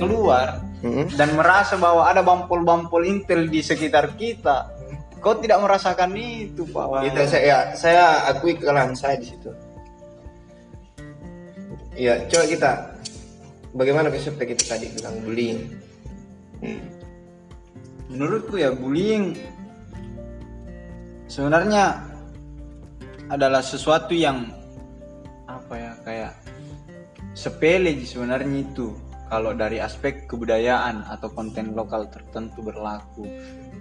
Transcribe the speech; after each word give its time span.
keluar 0.00 0.46
Mm-mm. 0.80 1.06
dan 1.14 1.28
merasa 1.36 1.76
bahwa 1.76 2.08
ada 2.08 2.24
bampol-bampol 2.24 3.04
intel 3.04 3.44
di 3.46 3.60
sekitar 3.60 4.16
kita 4.16 4.72
kau 5.20 5.36
tidak 5.36 5.60
merasakan 5.60 6.16
itu 6.16 6.64
pak 6.72 6.86
Wahyu? 6.88 7.12
itu 7.12 7.20
saya 7.28 7.44
ya, 7.44 7.58
saya 7.76 8.04
akui 8.32 8.56
kesalahan 8.56 8.96
saya 8.96 9.20
di 9.20 9.28
situ 9.28 9.52
Iya, 12.00 12.16
coba 12.32 12.44
kita 12.48 12.70
bagaimana 13.76 14.08
konsep 14.08 14.32
kita 14.40 14.64
tadi 14.64 14.88
bilang 14.88 15.20
bullying. 15.20 15.60
Hmm. 16.64 16.80
menurutku 18.08 18.56
ya 18.56 18.72
bullying 18.72 19.36
sebenarnya 21.24 22.04
adalah 23.32 23.62
sesuatu 23.62 24.12
yang 24.12 24.50
apa 25.46 25.74
ya 25.78 25.92
kayak 26.04 26.32
sepele 27.32 27.96
sih 28.02 28.18
sebenarnya 28.18 28.66
itu 28.66 28.92
kalau 29.30 29.54
dari 29.54 29.78
aspek 29.78 30.26
kebudayaan 30.26 31.06
atau 31.06 31.30
konten 31.30 31.72
lokal 31.78 32.10
tertentu 32.10 32.66
berlaku. 32.66 33.24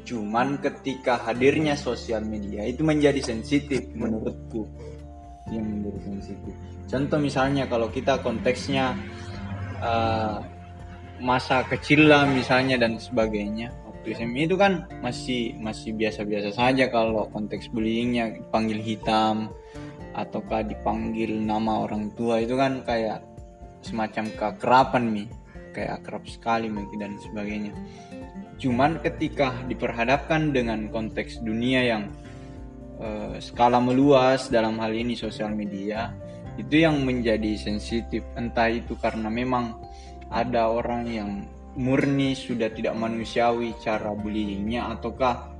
Cuman 0.05 0.61
ketika 0.61 1.17
hadirnya 1.25 1.73
sosial 1.73 2.21
media 2.21 2.63
itu 2.69 2.85
menjadi 2.85 3.17
sensitif 3.19 3.89
menurutku. 3.97 4.69
Yang 5.49 5.65
menjadi 5.65 5.99
sensitif. 6.05 6.53
Contoh 6.85 7.17
misalnya 7.17 7.65
kalau 7.65 7.89
kita 7.89 8.21
konteksnya 8.21 8.93
eh, 9.81 10.37
masa 11.17 11.65
kecil 11.65 12.05
lah 12.05 12.29
misalnya 12.29 12.77
dan 12.77 13.01
sebagainya. 13.01 13.73
Waktu 13.89 14.15
SMA 14.15 14.45
itu 14.45 14.55
kan 14.55 14.85
masih 15.01 15.57
masih 15.59 15.97
biasa-biasa 15.97 16.53
saja 16.53 16.87
kalau 16.93 17.25
konteks 17.33 17.73
bullyingnya 17.73 18.37
dipanggil 18.37 18.79
hitam 18.79 19.49
ataukah 20.13 20.61
dipanggil 20.61 21.35
nama 21.41 21.89
orang 21.89 22.13
tua 22.15 22.41
itu 22.41 22.55
kan 22.55 22.81
kayak 22.87 23.21
semacam 23.79 24.25
keakraban 24.35 25.03
nih 25.15 25.27
kayak 25.79 26.03
akrab 26.03 26.27
sekali 26.27 26.67
Meki 26.67 26.95
dan 26.99 27.15
sebagainya. 27.23 27.71
Cuman 28.59 28.99
ketika 28.99 29.55
diperhadapkan 29.71 30.51
dengan 30.51 30.91
konteks 30.91 31.39
dunia 31.39 31.87
yang 31.87 32.03
eh, 32.99 33.39
skala 33.39 33.79
meluas 33.79 34.51
dalam 34.51 34.75
hal 34.83 34.91
ini 34.91 35.15
sosial 35.15 35.55
media 35.55 36.11
itu 36.59 36.83
yang 36.83 36.99
menjadi 37.07 37.55
sensitif. 37.55 38.19
Entah 38.35 38.67
itu 38.67 38.99
karena 38.99 39.31
memang 39.31 39.79
ada 40.27 40.67
orang 40.67 41.07
yang 41.07 41.29
murni 41.79 42.35
sudah 42.35 42.67
tidak 42.75 42.99
manusiawi 42.99 43.71
cara 43.79 44.11
bullyingnya 44.11 44.91
ataukah 44.99 45.55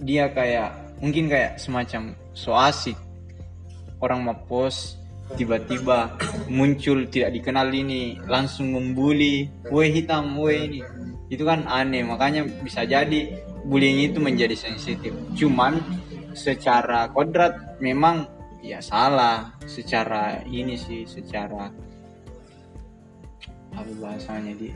dia 0.00 0.32
kayak 0.32 0.96
mungkin 1.04 1.28
kayak 1.28 1.60
semacam 1.60 2.16
so 2.32 2.56
asik. 2.56 2.96
Orang 4.00 4.24
mau 4.24 4.32
post 4.48 4.99
tiba-tiba 5.38 6.18
muncul 6.50 7.06
tidak 7.06 7.36
dikenal 7.36 7.70
ini 7.70 8.18
langsung 8.26 8.74
membuli 8.74 9.46
woi 9.70 9.90
hitam 9.92 10.34
woi 10.34 10.56
ini. 10.66 10.80
Itu 11.30 11.46
kan 11.46 11.66
aneh 11.70 12.02
makanya 12.02 12.42
bisa 12.46 12.82
jadi 12.82 13.38
bullying 13.62 14.10
itu 14.10 14.18
menjadi 14.18 14.56
sensitif. 14.56 15.14
Cuman 15.38 15.78
secara 16.34 17.10
kodrat 17.10 17.78
memang 17.78 18.26
ya 18.60 18.82
salah 18.82 19.54
secara 19.64 20.42
ini 20.46 20.76
sih 20.76 21.06
secara 21.08 21.70
apa 23.70 23.92
bahasanya 24.02 24.52
di 24.58 24.74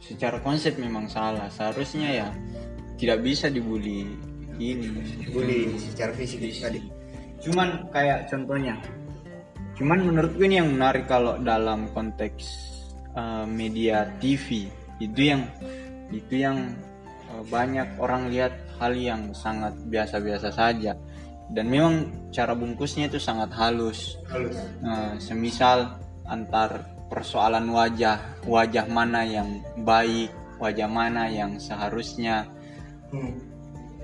secara 0.00 0.40
konsep 0.40 0.76
memang 0.80 1.08
salah. 1.08 1.48
Seharusnya 1.52 2.08
ya 2.12 2.28
tidak 3.00 3.24
bisa 3.24 3.48
dibully 3.52 4.08
ini. 4.56 4.88
Bullying 5.32 5.76
secara 5.76 6.12
fisik. 6.16 6.40
tadi. 6.40 7.03
Cuman 7.42 7.88
kayak 7.90 8.30
contohnya. 8.30 8.76
Cuman 9.74 10.06
menurutku 10.06 10.42
ini 10.46 10.62
yang 10.62 10.70
menarik 10.70 11.10
kalau 11.10 11.34
dalam 11.42 11.90
konteks 11.90 12.46
uh, 13.18 13.42
media 13.42 14.06
TV 14.22 14.70
itu 15.02 15.34
yang 15.34 15.42
itu 16.14 16.46
yang 16.46 16.78
uh, 17.32 17.42
banyak 17.50 17.98
orang 17.98 18.30
lihat 18.30 18.54
hal 18.78 18.94
yang 18.94 19.34
sangat 19.34 19.74
biasa-biasa 19.90 20.54
saja. 20.54 20.94
Dan 21.50 21.68
memang 21.68 22.08
cara 22.32 22.56
bungkusnya 22.56 23.10
itu 23.10 23.20
sangat 23.20 23.52
halus. 23.52 24.16
Halus. 24.32 24.56
Nah, 24.80 25.18
semisal 25.20 26.00
antar 26.24 26.88
persoalan 27.12 27.68
wajah 27.68 28.16
wajah 28.48 28.88
mana 28.88 29.22
yang 29.28 29.60
baik 29.84 30.32
wajah 30.56 30.88
mana 30.88 31.28
yang 31.28 31.58
seharusnya. 31.60 32.48
Hmm. 33.12 33.54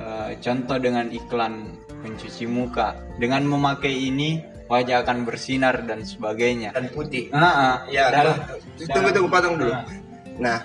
Eh, 0.00 0.30
contoh 0.40 0.80
dengan 0.80 1.12
iklan 1.12 1.76
pencuci 2.00 2.44
muka 2.44 2.96
dengan 3.16 3.44
memakai 3.44 3.92
ini 3.92 4.40
wajah 4.66 5.02
akan 5.02 5.26
bersinar 5.26 5.82
dan 5.82 6.06
sebagainya 6.06 6.70
Dan 6.70 6.88
putih. 6.94 7.26
Ah, 7.34 7.42
ah. 7.42 7.74
Ya, 7.90 8.08
Dan- 8.08 8.38
tunggu 8.88 9.10
tunggu 9.10 9.28
potong 9.28 9.54
dulu. 9.58 9.74
Ah. 9.74 9.82
Nah, 10.38 10.58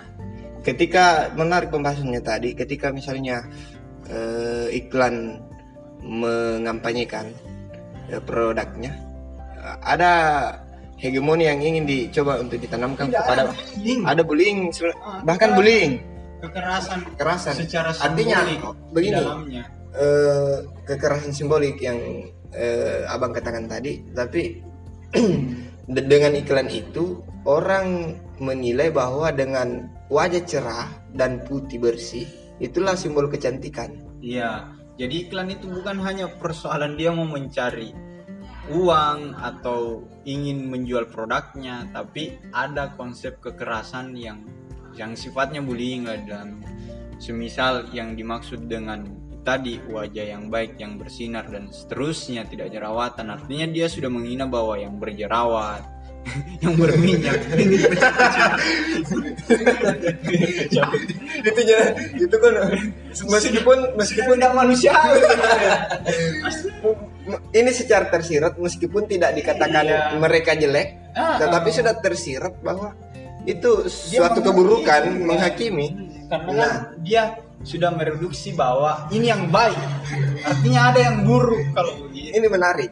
ketika 0.62 1.34
menarik 1.34 1.74
pembahasannya 1.74 2.22
tadi, 2.22 2.54
ketika 2.54 2.94
misalnya 2.94 3.44
eh, 4.06 4.70
iklan 4.78 5.42
mengampanyekan 6.00 7.34
eh, 8.14 8.22
produknya, 8.22 8.94
eh, 9.58 9.78
ada 9.82 10.12
hegemoni 10.96 11.50
yang 11.50 11.60
ingin 11.60 11.84
dicoba 11.84 12.40
untuk 12.40 12.62
ditanamkan 12.62 13.10
Tidak 13.10 13.20
kepada 13.20 13.42
ada 13.42 13.52
bullying. 13.52 14.02
ada 14.06 14.22
bullying, 14.22 14.58
Ah, 15.02 15.20
bahkan 15.26 15.50
bullying, 15.58 15.92
kekerasan 16.40 17.00
kekerasan. 17.18 17.54
secara 17.58 17.90
Artinya 17.92 18.46
begini, 18.94 19.18
dalamnya 19.18 19.64
eh, 19.96 20.56
kekerasan 20.86 21.32
simbolik 21.32 21.80
yang 21.82 21.98
eh, 22.52 23.08
abang 23.08 23.32
katakan 23.32 23.68
tadi, 23.68 24.04
tapi 24.12 24.62
de- 25.96 26.08
dengan 26.08 26.36
iklan 26.36 26.70
itu 26.70 27.24
orang 27.48 28.18
menilai 28.40 28.92
bahwa 28.92 29.32
dengan 29.32 29.88
wajah 30.12 30.44
cerah 30.44 30.90
dan 31.16 31.42
putih 31.48 31.80
bersih 31.80 32.28
itulah 32.60 32.96
simbol 32.96 33.28
kecantikan. 33.32 33.96
Iya, 34.20 34.72
jadi 34.96 35.28
iklan 35.28 35.52
itu 35.52 35.68
bukan 35.68 36.00
hanya 36.04 36.32
persoalan 36.40 36.96
dia 36.96 37.12
mau 37.12 37.28
mencari 37.28 37.92
uang 38.66 39.38
atau 39.38 40.10
ingin 40.26 40.66
menjual 40.74 41.06
produknya, 41.14 41.86
tapi 41.94 42.42
ada 42.50 42.96
konsep 42.98 43.38
kekerasan 43.38 44.18
yang 44.18 44.42
yang 44.96 45.14
sifatnya 45.14 45.60
bullying 45.60 46.08
dalam 46.26 46.64
semisal 47.20 47.86
yang 47.92 48.16
dimaksud 48.16 48.66
dengan 48.66 49.06
tadi 49.46 49.78
wajah 49.86 50.26
yang 50.26 50.50
baik 50.50 50.82
yang 50.82 50.98
bersinar 50.98 51.46
dan 51.48 51.70
seterusnya 51.70 52.50
tidak 52.50 52.74
jerawatan 52.74 53.30
artinya 53.30 53.70
dia 53.70 53.86
sudah 53.86 54.10
menghina 54.10 54.50
bahwa 54.50 54.74
yang 54.76 54.98
berjerawat 54.98 55.86
yang 56.66 56.74
berminyak 56.74 57.38
itu 61.46 61.62
itu 62.18 62.36
kan 62.42 62.54
meskipun 63.30 63.78
meskipun 63.94 64.34
tidak 64.34 64.54
manusiawi 64.58 65.22
ini 67.54 67.72
secara 67.74 68.10
tersirat 68.10 68.58
meskipun 68.58 69.06
tidak 69.06 69.38
dikatakan 69.38 69.86
Iya. 69.86 70.18
mereka 70.18 70.54
jelek, 70.54 71.14
Ah, 71.16 71.38
tetapi 71.40 71.70
ah. 71.72 71.76
sudah 71.78 71.94
tersirat 72.02 72.54
bahwa 72.62 72.94
itu 73.46 73.86
suatu 73.88 74.42
keburukan 74.42 75.14
menghakimi. 75.22 75.88
karena 76.26 76.54
Nah. 76.58 76.74
dia 77.06 77.38
sudah 77.64 77.94
mereduksi 77.96 78.52
bahwa 78.58 79.08
ini 79.14 79.32
yang 79.32 79.48
baik 79.54 79.78
artinya 80.44 80.92
ada 80.92 81.00
yang 81.00 81.24
buruk 81.24 81.72
kalau 81.72 82.10
begitu 82.10 82.36
Ini 82.36 82.48
menarik. 82.52 82.92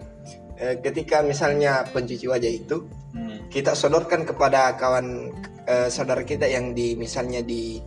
Eh, 0.56 0.80
ketika 0.80 1.20
misalnya 1.26 1.84
pencuci 1.92 2.30
wajah 2.30 2.52
itu 2.52 2.88
Hmm. 3.14 3.46
kita 3.54 3.78
sodorkan 3.78 4.26
kepada 4.26 4.74
kawan 4.74 5.30
eh, 5.70 5.86
saudara 5.86 6.26
kita 6.26 6.50
yang 6.50 6.74
di 6.74 6.98
misalnya 6.98 7.46
di 7.46 7.78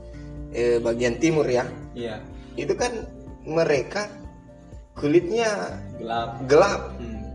eh, 0.55 0.79
bagian 0.79 1.19
timur 1.19 1.43
ya, 1.51 1.67
iya 1.99 2.23
itu 2.55 2.71
kan 2.79 3.11
mereka 3.43 4.07
kulitnya 4.95 5.51
gelap 5.99 6.47
gelap. 6.47 6.95
Hmm. 7.03 7.27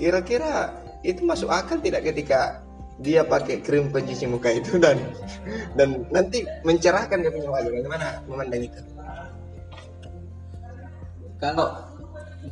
Kira-kira 0.00 0.80
itu 1.04 1.28
masuk 1.28 1.52
akal 1.52 1.76
tidak 1.84 2.08
ketika 2.08 2.64
dia 3.00 3.24
pakai 3.28 3.60
krim 3.60 3.92
pencuci 3.92 4.24
muka 4.24 4.52
itu 4.52 4.78
dan 4.84 4.96
dan 5.76 6.08
nanti 6.08 6.44
mencerahkan 6.64 7.20
dia 7.20 7.32
punya 7.32 7.48
wajah. 7.52 7.70
Bagaimana 7.70 8.06
memandang 8.28 8.64
itu? 8.64 8.80
kalau 11.40 11.68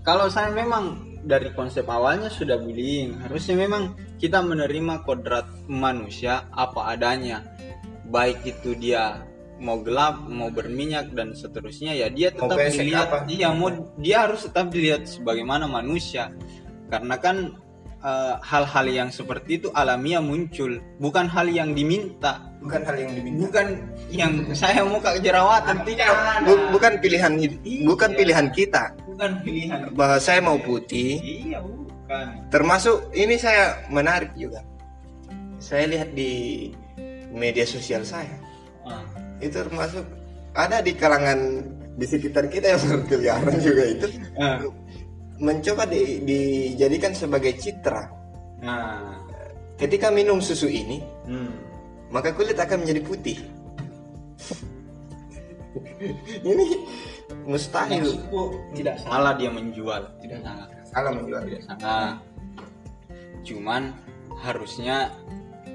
kalau 0.04 0.26
saya 0.28 0.52
memang 0.52 1.16
dari 1.24 1.48
konsep 1.56 1.88
awalnya 1.88 2.28
sudah 2.28 2.60
bullying 2.60 3.16
harusnya 3.24 3.56
memang 3.56 3.96
kita 4.20 4.44
menerima 4.44 5.08
kodrat 5.08 5.48
manusia 5.64 6.44
apa 6.52 6.92
adanya 6.92 7.40
baik 8.12 8.44
itu 8.44 8.76
dia 8.76 9.24
mau 9.56 9.80
gelap 9.80 10.28
mau 10.28 10.52
berminyak 10.52 11.16
dan 11.16 11.32
seterusnya 11.32 11.96
ya 11.96 12.12
dia 12.12 12.28
tetap 12.34 12.58
dilihat 12.58 13.08
apa? 13.08 13.18
iya 13.30 13.48
mau 13.56 13.72
dia 13.96 14.28
harus 14.28 14.44
tetap 14.44 14.68
dilihat 14.68 15.08
sebagaimana 15.08 15.64
manusia 15.64 16.28
karena 16.92 17.16
kan 17.16 17.36
eh, 18.04 18.34
hal-hal 18.42 18.86
yang 18.86 19.08
seperti 19.08 19.56
itu 19.56 19.68
alamiah 19.72 20.20
muncul 20.20 20.68
bukan 20.98 21.24
hal 21.26 21.48
yang 21.48 21.72
diminta 21.72 22.44
Bukan 22.60 22.80
hal 22.80 22.96
yang 22.96 23.12
diminta. 23.12 23.40
bukan 23.42 23.66
yang 24.08 24.32
saya 24.52 24.80
muka 24.82 25.16
jerawatan 25.18 25.84
tidak. 25.84 26.08
Bu- 26.42 26.68
bukan 26.70 26.96
pilihan 26.96 27.32
bukan 27.82 28.10
Iya. 28.10 28.16
pilihan 28.16 28.46
kita. 28.50 28.82
bukan 29.04 29.30
pilihan 29.40 29.78
Bahwa 29.90 30.16
saya 30.18 30.40
mau 30.40 30.56
putih, 30.58 31.20
iya 31.20 31.60
bukan 31.60 32.26
termasuk 32.48 33.08
ini 33.12 33.36
saya 33.36 33.84
menarik 33.88 34.32
juga 34.34 34.60
saya 35.58 35.84
lihat 35.86 36.12
di 36.12 36.68
media 37.30 37.64
sosial 37.64 38.00
saya 38.02 38.36
Ah. 38.82 39.00
itu 39.38 39.52
termasuk 39.54 40.04
ada 40.52 40.80
di 40.80 40.92
kalangan 40.92 41.64
di 41.94 42.04
sekitar 42.04 42.46
kita 42.46 42.68
yang 42.70 42.82
berkeliaran 42.90 43.56
juga 43.58 43.82
itu 43.86 44.06
Ah. 44.36 44.60
Mencoba 45.36 45.84
di- 45.84 46.22
dijadikan 46.22 47.10
sebagai 47.10 47.54
citra 47.54 48.06
Nah. 48.62 49.18
ketika 49.76 50.08
minum 50.08 50.38
susu 50.38 50.66
ini 50.66 51.02
Hmm. 51.26 51.52
maka 52.08 52.30
kulit 52.30 52.54
akan 52.54 52.82
menjadi 52.82 53.00
putih 53.02 53.38
ini 56.44 56.86
mustahil 57.44 58.04
Maksudku 58.04 58.42
tidak 58.72 58.96
salah 59.00 59.34
dia 59.34 59.50
menjual, 59.50 60.02
tidak 60.22 60.40
salah. 60.44 60.66
salah 60.86 61.10
menjual 61.12 61.42
Tidak 61.44 61.62
salah. 61.66 62.10
Cuman 63.42 63.92
harusnya 64.40 65.12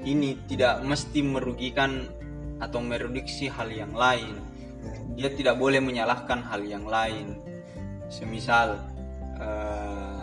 ini 0.02 0.34
tidak 0.48 0.80
mesti 0.82 1.20
merugikan 1.20 2.08
atau 2.58 2.80
mereduksi 2.80 3.46
hal 3.46 3.68
yang 3.68 3.92
lain. 3.92 4.40
Dia 5.14 5.30
tidak 5.30 5.60
boleh 5.60 5.78
menyalahkan 5.78 6.40
hal 6.42 6.64
yang 6.64 6.88
lain. 6.88 7.36
Semisal 8.08 8.89
eh, 9.40 10.20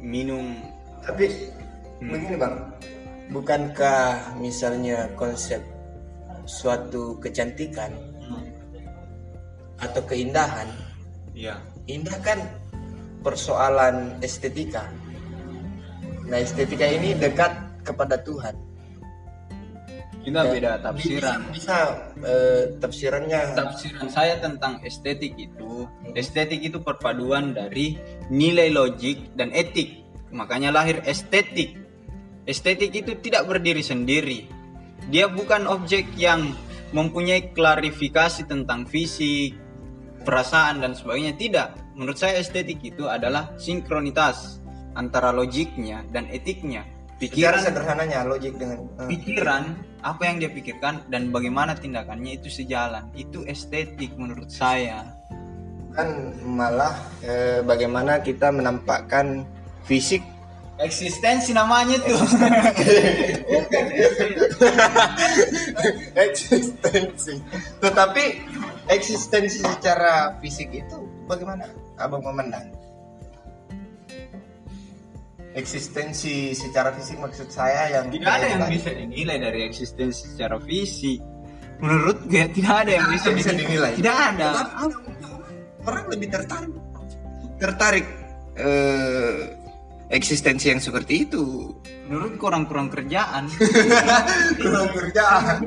minum 0.00 0.56
tapi 1.04 1.52
begini 2.00 2.36
bang. 2.36 2.56
Bukankah 3.30 4.34
misalnya 4.42 5.06
konsep 5.14 5.62
suatu 6.48 7.14
kecantikan 7.22 7.94
atau 9.78 10.02
keindahan? 10.02 10.66
Ya. 11.30 11.62
Indah 11.86 12.18
kan 12.26 12.42
persoalan 13.22 14.18
estetika. 14.18 14.90
Nah 16.26 16.42
estetika 16.42 16.84
ini 16.90 17.14
dekat 17.14 17.54
kepada 17.86 18.18
Tuhan 18.18 18.69
kita 20.20 20.40
beda 20.52 20.70
tafsiran. 20.84 21.48
bisa 21.48 21.76
eh, 22.20 22.76
tafsirannya 22.76 23.56
Tafsiran 23.56 24.08
saya 24.12 24.36
tentang 24.36 24.84
estetik 24.84 25.32
itu, 25.40 25.88
estetik 26.12 26.60
itu 26.60 26.78
perpaduan 26.80 27.56
dari 27.56 27.96
nilai 28.28 28.68
logik 28.68 29.32
dan 29.34 29.48
etik. 29.56 30.04
Makanya 30.30 30.70
lahir 30.70 31.00
estetik. 31.08 31.74
Estetik 32.44 32.92
itu 32.92 33.16
tidak 33.18 33.48
berdiri 33.48 33.80
sendiri. 33.80 34.46
Dia 35.08 35.26
bukan 35.26 35.66
objek 35.66 36.06
yang 36.20 36.52
mempunyai 36.92 37.54
klarifikasi 37.54 38.46
tentang 38.46 38.84
fisik, 38.86 39.56
perasaan 40.22 40.84
dan 40.84 40.92
sebagainya. 40.92 41.34
Tidak. 41.34 41.68
Menurut 41.96 42.16
saya 42.20 42.38
estetik 42.38 42.80
itu 42.84 43.08
adalah 43.08 43.56
sinkronitas 43.56 44.60
antara 44.94 45.30
logiknya 45.32 46.04
dan 46.10 46.28
etiknya. 46.30 46.84
Pikiran 47.20 47.60
sederhananya 47.60 48.24
logik 48.24 48.56
dengan 48.56 48.88
eh, 48.96 49.08
pikiran 49.12 49.76
apa 50.00 50.24
yang 50.24 50.40
dia 50.40 50.48
pikirkan 50.48 51.04
dan 51.12 51.28
bagaimana 51.28 51.76
tindakannya 51.76 52.40
itu 52.40 52.48
sejalan. 52.48 53.12
Itu 53.12 53.44
estetik 53.44 54.16
menurut 54.16 54.48
saya. 54.48 55.04
Kan 55.92 56.32
malah 56.48 56.96
eh, 57.20 57.60
bagaimana 57.60 58.24
kita 58.24 58.48
menampakkan 58.48 59.44
fisik. 59.84 60.24
Eksistensi 60.80 61.52
namanya 61.52 62.00
tuh. 62.00 62.16
Eksistensi. 66.24 67.36
Tetapi 67.84 68.24
eksistensi 68.88 69.60
secara 69.60 70.40
fisik 70.40 70.72
itu 70.72 71.04
bagaimana? 71.28 71.68
Abang 72.00 72.24
memandang 72.24 72.79
eksistensi 75.54 76.54
secara 76.54 76.94
fisik 76.94 77.18
maksud 77.18 77.50
saya 77.50 77.90
yang 77.98 78.06
tidak 78.14 78.30
ada 78.38 78.46
yang 78.54 78.62
bisa 78.70 78.90
dinilai 78.94 79.38
dari 79.42 79.60
eksistensi 79.66 80.34
secara 80.34 80.62
fisik. 80.62 81.18
Menurut 81.80 82.28
gue 82.28 82.44
tidak 82.54 82.74
ada 82.86 82.92
yang 83.00 83.06
bisa, 83.08 83.28
bisa 83.32 83.50
dinilai. 83.56 83.96
tidak 83.96 84.16
ada. 84.16 84.48
Orang 85.80 86.12
lebih 86.12 86.28
tertarik 86.28 86.70
tertarik 87.56 88.06
eh, 88.60 89.56
eksistensi 90.12 90.70
yang 90.70 90.78
seperti 90.78 91.26
itu. 91.26 91.72
Menurut 92.06 92.36
kurang 92.36 92.66
kurang 92.66 92.90
kerjaan. 92.90 93.46
Kurang 94.60 94.90
kerjaan. 94.90 95.62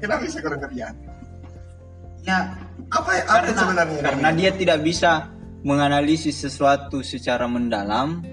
Kenapa 0.00 0.20
bisa 0.24 0.40
kurang 0.40 0.60
kerjaan? 0.64 0.94
Ya 2.24 2.56
apa 2.88 3.10
apa 3.20 3.44
karena, 3.44 3.52
sebenarnya? 3.52 4.00
karena 4.00 4.28
dia 4.32 4.50
tidak 4.56 4.80
bisa 4.80 5.28
menganalisis 5.60 6.40
sesuatu 6.40 7.04
secara 7.04 7.44
mendalam 7.44 8.24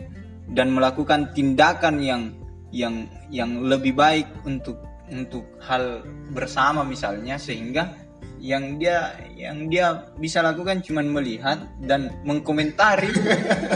dan 0.52 0.74
melakukan 0.74 1.34
tindakan 1.34 2.04
yang 2.04 2.34
yang 2.70 3.08
yang 3.32 3.66
lebih 3.66 3.96
baik 3.96 4.28
untuk 4.46 4.78
untuk 5.10 5.46
hal 5.62 6.02
bersama 6.34 6.82
misalnya 6.82 7.38
sehingga 7.38 7.94
yang 8.42 8.78
dia 8.78 9.16
yang 9.34 9.72
dia 9.72 10.12
bisa 10.22 10.44
lakukan 10.44 10.84
cuman 10.86 11.08
melihat 11.10 11.66
dan 11.82 12.14
mengkomentari. 12.28 13.10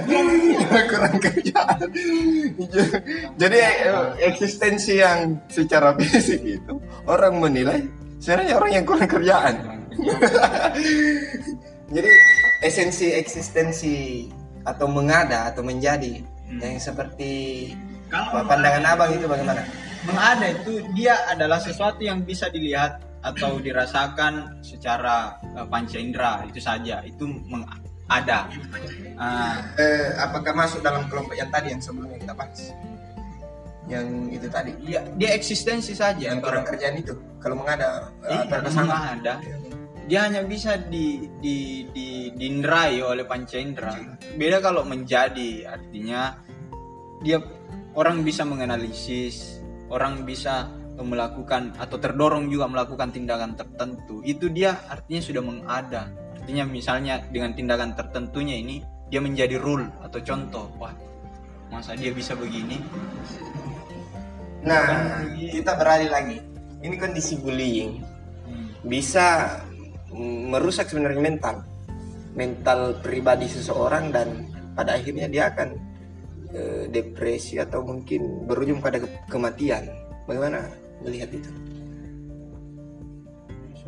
Kurang 0.92 1.18
kerjaan 1.18 1.90
jadi 3.40 3.58
eh, 3.58 4.08
eksistensi 4.30 5.00
yang 5.00 5.40
secara 5.48 5.96
fisik 5.96 6.42
itu 6.44 6.74
orang 7.08 7.40
menilai 7.40 7.80
sebenarnya 8.20 8.54
orang 8.60 8.72
yang 8.76 8.86
kurang 8.86 9.10
kerjaan 9.10 9.56
jadi 11.96 12.12
esensi 12.64 13.16
eksistensi 13.16 14.28
atau 14.64 14.88
mengada 14.92 15.50
atau 15.50 15.64
menjadi 15.64 16.22
yang 16.58 16.82
seperti 16.82 17.32
Kalau 18.10 18.42
pandangan 18.50 18.98
abang 18.98 19.14
itu 19.14 19.30
bagaimana? 19.30 19.62
mengada 20.08 20.48
itu 20.50 20.80
dia 20.96 21.14
adalah 21.28 21.60
sesuatu 21.60 22.00
yang 22.00 22.24
bisa 22.24 22.48
dilihat 22.50 23.04
atau 23.20 23.60
dirasakan 23.60 24.64
secara 24.64 25.36
eh, 25.44 25.68
panca 25.68 26.00
indera 26.00 26.42
itu 26.48 26.60
saja. 26.64 27.04
Itu 27.04 27.28
mengada 27.46 28.50
Ah, 29.20 29.62
eh, 29.78 30.18
apakah 30.18 30.56
masuk 30.58 30.82
dalam 30.82 31.06
kelompok 31.12 31.38
yang 31.38 31.52
tadi 31.54 31.76
yang 31.76 31.84
sebelumnya 31.84 32.18
kita 32.18 32.34
bahas? 32.34 32.74
Yang 33.86 34.06
itu 34.34 34.48
tadi? 34.50 34.72
Dia, 34.82 35.06
dia 35.14 35.30
eksistensi 35.38 35.94
saja. 35.94 36.34
Yang 36.34 36.42
kurang 36.42 36.66
kerjaan 36.66 36.96
itu 36.98 37.14
kalau 37.38 37.62
mengada 37.62 38.10
eh, 38.26 38.48
Iya, 38.50 38.58
mengada 38.66 39.34
dia 40.10 40.26
hanya 40.26 40.42
bisa 40.42 40.82
di 40.82 41.30
di 41.38 41.86
di 41.94 42.34
diinrai 42.34 42.98
oleh 43.06 43.30
panca 43.30 43.62
indera 43.62 43.94
beda 44.34 44.58
kalau 44.58 44.82
menjadi 44.82 45.70
artinya 45.70 46.34
dia 47.22 47.38
orang 47.94 48.26
bisa 48.26 48.42
menganalisis 48.42 49.62
orang 49.94 50.26
bisa 50.26 50.70
melakukan 51.04 51.76
atau 51.80 51.96
terdorong 51.96 52.52
juga 52.52 52.68
melakukan 52.68 53.12
tindakan 53.16 53.56
tertentu. 53.56 54.20
Itu 54.24 54.52
dia 54.52 54.84
artinya 54.88 55.22
sudah 55.24 55.44
mengada. 55.44 56.12
Artinya 56.36 56.68
misalnya 56.68 57.24
dengan 57.32 57.56
tindakan 57.56 57.96
tertentunya 57.96 58.60
ini 58.60 58.84
dia 59.08 59.24
menjadi 59.24 59.56
rule 59.60 59.88
atau 60.04 60.20
contoh. 60.20 60.68
Wah 60.78 60.94
masa 61.72 61.96
dia 61.96 62.12
bisa 62.12 62.36
begini? 62.36 62.82
Nah, 64.66 65.24
kita 65.38 65.78
beralih 65.80 66.10
lagi. 66.12 66.38
Ini 66.84 66.96
kondisi 67.00 67.40
bullying. 67.40 68.04
Bisa 68.84 69.60
mm, 69.64 69.69
merusak 70.16 70.90
sebenarnya 70.90 71.22
mental, 71.22 71.56
mental 72.34 72.98
pribadi 73.04 73.46
seseorang 73.46 74.10
dan 74.10 74.48
pada 74.74 74.98
akhirnya 74.98 75.30
dia 75.30 75.50
akan 75.54 75.70
eh, 76.54 76.84
depresi 76.90 77.62
atau 77.62 77.86
mungkin 77.86 78.50
berujung 78.50 78.82
pada 78.82 78.98
ke- 79.02 79.30
kematian. 79.30 79.86
Bagaimana 80.26 80.70
melihat 81.06 81.30
itu? 81.34 81.50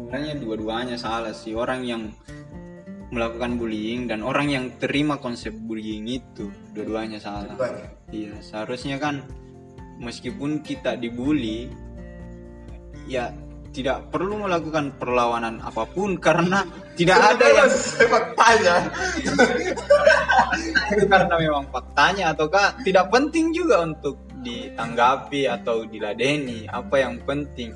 sebenarnya 0.02 0.34
dua-duanya 0.40 0.98
salah 0.98 1.36
sih 1.36 1.54
orang 1.54 1.86
yang 1.86 2.10
melakukan 3.12 3.60
bullying 3.60 4.08
dan 4.08 4.24
orang 4.24 4.48
yang 4.50 4.66
terima 4.80 5.20
konsep 5.20 5.52
bullying 5.54 6.08
itu 6.08 6.50
dua-duanya 6.72 7.20
salah 7.20 7.54
Banyak. 7.60 8.10
iya 8.10 8.34
seharusnya 8.40 8.98
kan 8.98 9.22
meskipun 10.00 10.64
kita 10.64 10.96
dibully 10.96 11.70
ya 13.06 13.36
tidak 13.72 14.12
perlu 14.12 14.44
melakukan 14.48 14.92
perlawanan 15.00 15.64
apa 15.64 15.88
pun 15.88 16.20
karena 16.20 16.68
tidak 17.00 17.20
ada 17.36 17.46
yang 17.48 17.70
sepak 17.72 18.26
tanya. 18.36 18.78
karena 21.12 21.36
memang 21.40 21.66
faktanya 21.72 22.36
ataukah 22.36 22.76
tidak 22.84 23.08
penting 23.08 23.56
juga 23.56 23.88
untuk 23.88 24.20
ditanggapi 24.44 25.48
atau 25.48 25.86
diladeni 25.88 26.66
apa 26.68 26.96
yang 27.00 27.16
penting 27.24 27.72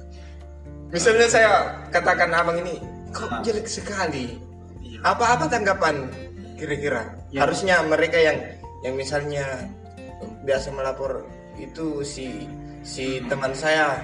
Misalnya 0.96 1.28
saya 1.28 1.52
katakan 1.92 2.32
abang 2.32 2.62
ini, 2.62 2.78
kok 3.12 3.28
Ah. 3.28 3.44
jelek 3.44 3.68
sekali. 3.68 4.38
Iya. 4.80 5.04
Apa-apa 5.04 5.52
tanggapan 5.52 6.08
kira-kira? 6.56 7.10
Ya. 7.36 7.44
Harusnya 7.44 7.82
mereka 7.84 8.16
yang 8.16 8.38
yang 8.86 8.94
misalnya 8.94 9.44
biasa 10.48 10.70
melapor 10.72 11.26
itu 11.58 12.00
si 12.06 12.46
si 12.86 13.20
teman 13.26 13.52
saya 13.52 13.98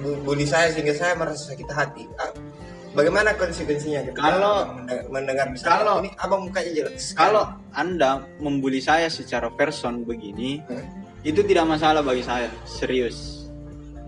bully 0.00 0.46
saya 0.48 0.72
sehingga 0.72 0.96
saya 0.96 1.14
merasa 1.14 1.52
sakit 1.52 1.68
hati. 1.70 2.04
Ah, 2.18 2.32
Bagaimana 2.90 3.38
konsekuensinya? 3.38 4.02
Kalau- 4.18 4.66
mendengar- 5.14 5.54
kalau- 5.62 6.02
ini 6.02 6.10
abang 6.18 6.50
mukanya 6.50 6.70
jelek. 6.74 6.98
sekali. 6.98 7.22
Kalau 7.22 7.44
Anda 7.70 8.26
membuli 8.42 8.82
saya 8.82 9.06
secara 9.06 9.46
person 9.54 10.02
begini, 10.02 10.58
Hmm. 10.66 10.82
itu 11.22 11.38
tidak 11.46 11.70
masalah 11.70 12.02
bagi 12.02 12.26
saya, 12.26 12.50
serius. 12.66 13.40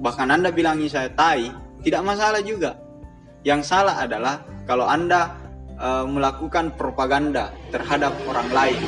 bahkan 0.02 0.34
anda 0.34 0.50
bilangi 0.50 0.90
saya 0.90 1.06
tai 1.14 1.46
tidak 1.86 2.02
masalah 2.02 2.42
juga 2.42 2.74
yang 3.46 3.62
salah 3.62 4.02
adalah 4.02 4.42
kalau 4.66 4.82
anda 4.82 5.30
uh, 5.78 6.02
melakukan 6.02 6.74
propaganda 6.74 7.54
terhadap 7.70 8.10
orang 8.26 8.50
lain 8.50 8.82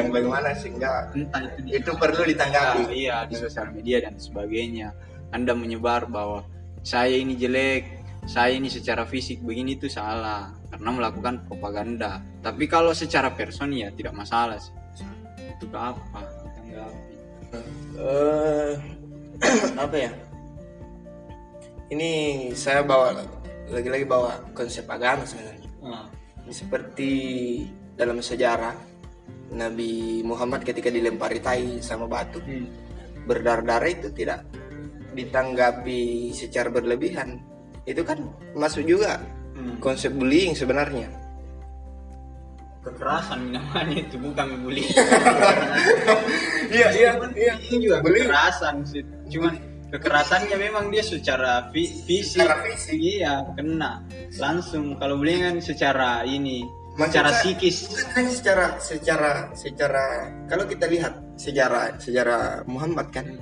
yang 0.00 0.08
bagaimana 0.10 0.48
sehingga 0.56 1.12
entah 1.12 1.40
itu 1.44 1.60
di 1.62 1.70
itu 1.76 1.90
perlu 1.94 2.22
ditanggapi. 2.24 2.80
Ya, 2.88 2.92
iya 2.92 3.16
di 3.28 3.34
sosial 3.36 3.68
media 3.70 4.00
dan 4.02 4.16
sebagainya. 4.16 4.96
Anda 5.30 5.52
menyebar 5.54 6.10
bahwa 6.10 6.42
saya 6.80 7.14
ini 7.14 7.36
jelek 7.36 8.00
saya 8.28 8.56
ini 8.56 8.68
secara 8.68 9.08
fisik 9.08 9.40
begini 9.40 9.80
itu 9.80 9.88
salah 9.88 10.52
karena 10.68 10.90
melakukan 10.92 11.34
propaganda. 11.48 12.20
Tapi 12.44 12.68
kalau 12.68 12.92
secara 12.92 13.32
person 13.32 13.72
ya 13.72 13.88
tidak 13.94 14.12
masalah 14.12 14.60
sih. 14.60 14.74
Itu 15.56 15.68
apa? 15.76 16.20
Tanggapi. 16.56 17.14
eh 18.00 18.72
apa 19.84 19.96
ya? 19.96 20.12
Ini 21.90 22.10
saya 22.54 22.86
bawa 22.86 23.18
lagi-lagi 23.66 24.06
bawa 24.06 24.38
konsep 24.54 24.86
agama 24.86 25.26
sebenarnya. 25.26 25.68
Ah, 25.80 26.06
seperti 26.50 27.12
dalam 27.96 28.22
sejarah 28.22 28.89
Nabi 29.50 30.22
Muhammad 30.22 30.62
ketika 30.62 30.88
dilempari 30.88 31.38
tai 31.38 31.78
sama 31.80 32.06
batu. 32.06 32.38
Hmm. 32.40 32.66
berdarah-darah 33.20 33.90
itu 33.92 34.08
tidak 34.10 34.48
ditanggapi 35.12 36.32
secara 36.32 36.72
berlebihan. 36.72 37.36
Itu 37.84 38.00
kan 38.00 38.24
masuk 38.56 38.86
juga 38.86 39.20
Hmm. 39.52 39.76
konsep 39.76 40.08
bullying 40.10 40.56
sebenarnya. 40.56 41.04
Kekerasan 42.80 43.52
namanya 43.52 43.92
itu 44.00 44.16
bukan 44.16 44.46
bullying. 44.64 44.88
Iya 46.70 46.86
iya 46.94 47.10
iya. 47.34 47.54
juga 47.68 47.98
Bullying. 48.00 48.30
kekerasan 48.30 48.74
sih. 48.86 49.02
Cuman 49.28 49.58
kekerasannya 49.90 50.54
memang 50.56 50.88
dia 50.88 51.02
secara 51.02 51.66
fi- 51.74 51.92
fisik. 52.06 52.40
Secara 52.46 52.62
fisik. 52.64 52.94
iya 52.96 53.42
kena. 53.52 54.00
Langsung 54.38 54.94
kalau 54.96 55.18
bullying 55.18 55.42
kan 55.44 55.56
secara 55.58 56.22
ini 56.24 56.62
Secara 56.98 57.30
psikis. 57.40 57.86
bukan 57.86 58.08
hanya 58.18 58.32
secara 58.34 58.66
secara 58.82 59.30
secara 59.54 60.04
kalau 60.50 60.64
kita 60.66 60.84
lihat 60.90 61.14
sejarah 61.38 61.96
sejarah 61.96 62.66
Muhammad 62.68 63.08
kan 63.14 63.40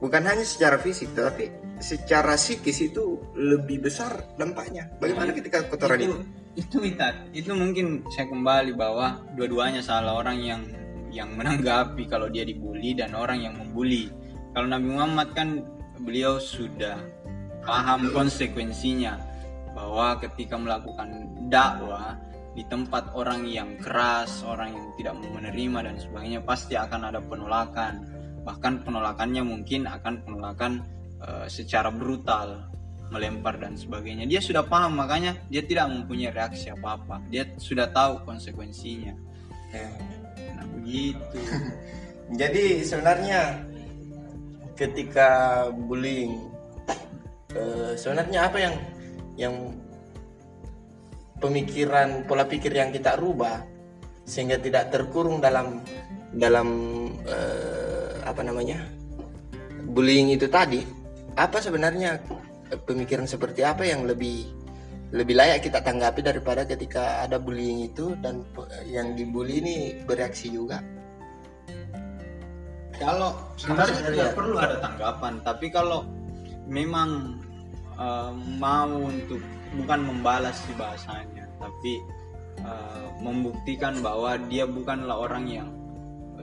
bukan 0.00 0.22
hanya 0.24 0.46
secara 0.46 0.80
fisik 0.80 1.12
tetapi 1.12 1.50
secara 1.76 2.40
psikis 2.40 2.80
itu 2.80 3.20
lebih 3.36 3.84
besar 3.84 4.24
dampaknya. 4.40 4.88
Bagaimana 4.96 5.36
ketika 5.36 5.66
kotoran 5.68 6.00
itu, 6.00 6.16
itu? 6.56 6.76
itu 6.80 6.96
itu 7.36 7.50
mungkin 7.52 8.06
saya 8.08 8.32
kembali 8.32 8.72
bahwa 8.72 9.20
dua-duanya 9.36 9.84
salah 9.84 10.16
orang 10.16 10.40
yang 10.40 10.62
yang 11.12 11.32
menanggapi 11.36 12.08
kalau 12.08 12.28
dia 12.28 12.44
dibully 12.44 12.96
dan 12.96 13.12
orang 13.12 13.44
yang 13.44 13.54
membuli. 13.56 14.08
Kalau 14.56 14.68
Nabi 14.72 14.88
Muhammad 14.88 15.36
kan 15.36 15.64
beliau 16.00 16.40
sudah 16.40 16.96
paham 17.64 18.08
konsekuensinya 18.12 19.20
bahwa 19.76 20.16
ketika 20.24 20.56
melakukan 20.56 21.28
dakwah 21.52 22.16
di 22.56 22.64
tempat 22.64 23.12
orang 23.12 23.44
yang 23.44 23.76
keras, 23.76 24.40
orang 24.40 24.72
yang 24.72 24.86
tidak 24.96 25.12
mau 25.20 25.28
menerima 25.36 25.92
dan 25.92 25.96
sebagainya 26.00 26.40
pasti 26.40 26.72
akan 26.72 27.12
ada 27.12 27.20
penolakan. 27.20 28.00
Bahkan 28.48 28.80
penolakannya 28.80 29.44
mungkin 29.44 29.84
akan 29.84 30.24
penolakan 30.24 30.80
eh, 31.20 31.46
secara 31.52 31.92
brutal, 31.92 32.72
melempar 33.12 33.60
dan 33.60 33.76
sebagainya. 33.76 34.24
Dia 34.24 34.40
sudah 34.40 34.64
paham 34.64 34.96
makanya 34.96 35.36
dia 35.52 35.60
tidak 35.68 35.92
mempunyai 35.92 36.32
reaksi 36.32 36.72
apa-apa. 36.72 37.20
Dia 37.28 37.44
sudah 37.60 37.92
tahu 37.92 38.24
konsekuensinya. 38.24 39.12
Nah, 39.76 40.66
begitu. 40.80 41.38
jadi 42.40 42.80
sebenarnya 42.80 43.68
ketika 44.80 45.28
bullying 45.76 46.40
eh, 47.52 47.92
sebenarnya 48.00 48.48
apa 48.48 48.58
yang 48.64 48.74
yang 49.36 49.54
pemikiran 51.40 52.24
pola 52.24 52.48
pikir 52.48 52.72
yang 52.72 52.90
kita 52.92 53.16
rubah 53.16 53.60
sehingga 54.26 54.58
tidak 54.58 54.90
terkurung 54.90 55.38
dalam 55.38 55.80
dalam 56.34 56.68
eh, 57.24 58.12
apa 58.26 58.42
namanya 58.42 58.82
bullying 59.86 60.34
itu 60.34 60.50
tadi. 60.50 60.82
Apa 61.36 61.60
sebenarnya 61.60 62.16
pemikiran 62.88 63.28
seperti 63.28 63.60
apa 63.62 63.84
yang 63.84 64.08
lebih 64.08 64.48
lebih 65.14 65.38
layak 65.38 65.62
kita 65.62 65.84
tanggapi 65.84 66.24
daripada 66.24 66.66
ketika 66.66 67.22
ada 67.22 67.38
bullying 67.38 67.86
itu 67.86 68.18
dan 68.18 68.42
yang 68.88 69.14
dibully 69.14 69.62
ini 69.62 69.76
bereaksi 70.02 70.50
juga? 70.50 70.82
Kalau 72.96 73.36
sebenarnya 73.60 74.08
tidak 74.08 74.32
perlu 74.32 74.56
ada 74.56 74.80
tanggapan, 74.80 75.44
tapi 75.44 75.68
kalau 75.68 76.08
memang 76.66 77.38
eh, 77.94 78.32
mau 78.56 78.88
untuk 79.06 79.38
bukan 79.76 80.00
membalas 80.02 80.56
si 80.64 80.72
bahasanya, 80.74 81.46
tapi 81.60 82.00
eh, 82.60 83.08
membuktikan 83.20 84.00
bahwa 84.00 84.40
dia 84.48 84.64
bukanlah 84.64 85.16
orang 85.16 85.44
yang 85.46 85.68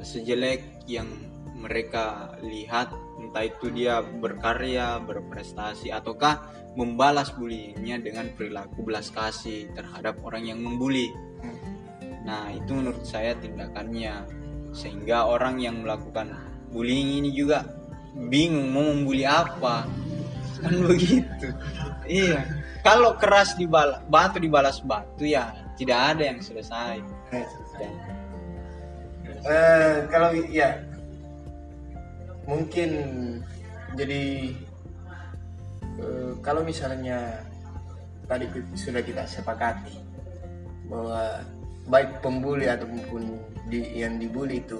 sejelek 0.03 0.83
yang 0.85 1.07
mereka 1.53 2.35
lihat, 2.43 2.91
entah 3.23 3.47
itu 3.47 3.71
dia 3.71 4.03
berkarya, 4.03 4.99
berprestasi, 4.99 5.95
ataukah 5.95 6.43
membalas 6.75 7.31
bullyingnya 7.31 8.03
dengan 8.03 8.27
perilaku 8.35 8.83
belas 8.83 9.13
kasih 9.13 9.71
terhadap 9.71 10.19
orang 10.25 10.43
yang 10.43 10.59
membuli. 10.59 11.13
Nah, 12.27 12.51
itu 12.51 12.71
menurut 12.75 13.03
saya 13.07 13.35
tindakannya 13.39 14.27
sehingga 14.73 15.29
orang 15.29 15.61
yang 15.61 15.85
melakukan 15.85 16.33
bullying 16.73 17.21
ini 17.21 17.29
juga 17.31 17.63
bingung 18.27 18.73
mau 18.73 18.89
membuli 18.89 19.23
apa. 19.23 19.85
Kan 20.63 20.75
begitu. 20.87 21.47
Iya. 22.07 22.39
Kalau 22.83 23.15
keras 23.15 23.55
dibalas 23.55 24.03
batu 24.07 24.39
dibalas 24.39 24.79
batu 24.83 25.23
ya 25.23 25.55
tidak 25.79 26.15
ada 26.15 26.23
yang 26.31 26.39
selesai. 26.39 26.99
Eh, 29.43 29.95
kalau 30.07 30.31
ya 30.47 30.79
mungkin 32.47 32.89
jadi 33.95 34.51
eh, 35.99 36.31
kalau 36.39 36.63
misalnya 36.63 37.43
tadi 38.27 38.47
sudah 38.75 39.03
kita 39.03 39.27
sepakati 39.27 39.99
bahwa 40.87 41.43
baik 41.91 42.23
pembuli 42.23 42.71
ataupun 42.71 43.35
di, 43.67 43.99
yang 43.99 44.15
dibully 44.15 44.63
itu 44.63 44.79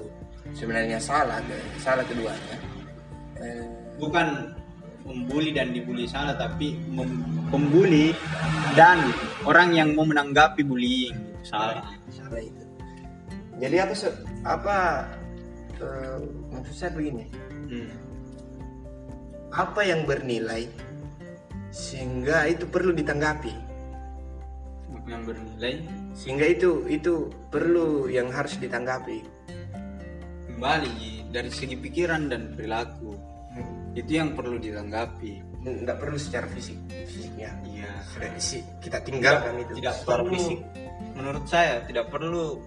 sebenarnya 0.56 1.00
salah 1.00 1.44
salah 1.80 2.04
keduanya 2.08 2.58
Eh, 3.44 3.66
Bukan 4.00 4.56
membuli 5.04 5.52
dan 5.52 5.76
dibully 5.76 6.08
salah 6.08 6.36
tapi 6.40 6.80
mem- 6.92 7.24
pembuli 7.52 8.16
dan 8.74 9.12
orang 9.44 9.76
yang 9.76 9.90
mau 9.94 10.08
menanggapi 10.08 10.64
bullying 10.64 11.14
itu 11.44 11.52
salah. 11.52 11.92
salah 12.10 12.42
itu. 12.42 12.64
Jadi 13.60 13.76
apa 13.78 13.94
apa 14.48 14.78
eh, 15.78 16.20
maksud 16.52 16.76
saya 16.76 16.92
begini? 16.96 17.28
Hmm. 17.64 17.90
apa 19.54 19.86
yang 19.86 20.06
bernilai 20.10 20.66
sehingga 21.70 22.50
itu 22.50 22.66
perlu 22.70 22.90
ditanggapi? 22.94 23.54
Yang 25.06 25.24
bernilai? 25.30 25.74
Sehingga 26.18 26.46
itu 26.50 26.86
itu 26.90 27.30
perlu 27.54 28.10
yang 28.10 28.34
harus 28.34 28.58
ditanggapi. 28.58 29.22
Kembali 30.54 31.30
dari 31.34 31.50
segi 31.50 31.78
pikiran 31.78 32.30
dan 32.30 32.54
perilaku 32.54 33.33
itu 33.94 34.12
yang 34.18 34.34
perlu 34.34 34.58
ditanggapi 34.58 35.54
nggak 35.64 35.96
perlu 35.96 36.18
secara 36.20 36.44
fisik 36.52 36.76
fisiknya. 37.08 37.56
Iya. 37.64 37.88
Sudah 38.12 38.30
isi 38.36 38.60
kita 38.84 39.00
tinggalkan 39.00 39.64
itu. 39.64 39.72
tidak 39.80 39.94
secara 39.96 40.22
perlu. 40.28 40.34
fisik. 40.36 40.60
Menurut 41.16 41.46
saya 41.48 41.74
tidak 41.88 42.06
perlu 42.12 42.60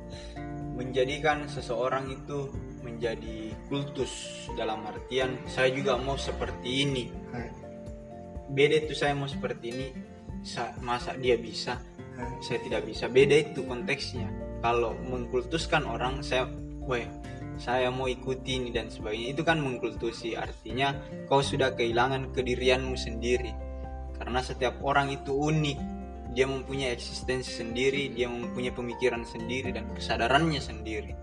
menjadikan 0.76 1.44
seseorang 1.48 2.08
itu 2.08 2.48
menjadi 2.80 3.52
kultus. 3.68 4.12
Dalam 4.56 4.86
artian 4.86 5.36
saya 5.44 5.68
juga 5.72 5.98
mau 6.00 6.16
seperti 6.16 6.86
ini. 6.88 7.04
Hmm. 7.34 7.50
beda 8.46 8.86
itu 8.86 8.94
saya 8.94 9.10
mau 9.10 9.26
seperti 9.26 9.74
ini 9.74 9.86
sa- 10.46 10.70
masa 10.78 11.18
dia 11.18 11.34
bisa 11.34 11.82
Hmm. 12.16 12.38
saya 12.40 12.62
tidak 12.64 12.86
bisa. 12.86 13.10
Beda 13.10 13.36
itu 13.36 13.60
konteksnya. 13.66 14.24
Kalau 14.64 14.96
mengkultuskan 15.04 15.84
orang 15.84 16.24
saya 16.24 16.48
wah 16.80 17.02
saya 17.56 17.88
mau 17.88 18.04
ikuti 18.04 18.60
ini 18.60 18.70
dan 18.72 18.92
sebagainya. 18.92 19.32
Itu 19.32 19.42
kan 19.42 19.60
mengkultusi 19.60 20.36
artinya 20.36 20.92
kau 21.28 21.40
sudah 21.40 21.72
kehilangan 21.72 22.32
kedirianmu 22.36 22.96
sendiri. 22.96 23.52
Karena 24.16 24.40
setiap 24.44 24.80
orang 24.84 25.12
itu 25.12 25.32
unik. 25.32 25.78
Dia 26.36 26.44
mempunyai 26.44 26.92
eksistensi 26.92 27.48
sendiri 27.48 28.12
dia 28.12 28.28
mempunyai 28.28 28.68
pemikiran 28.68 29.24
sendiri 29.24 29.72
dan 29.72 29.88
kesadarannya 29.96 30.60
sendiri. 30.60 31.16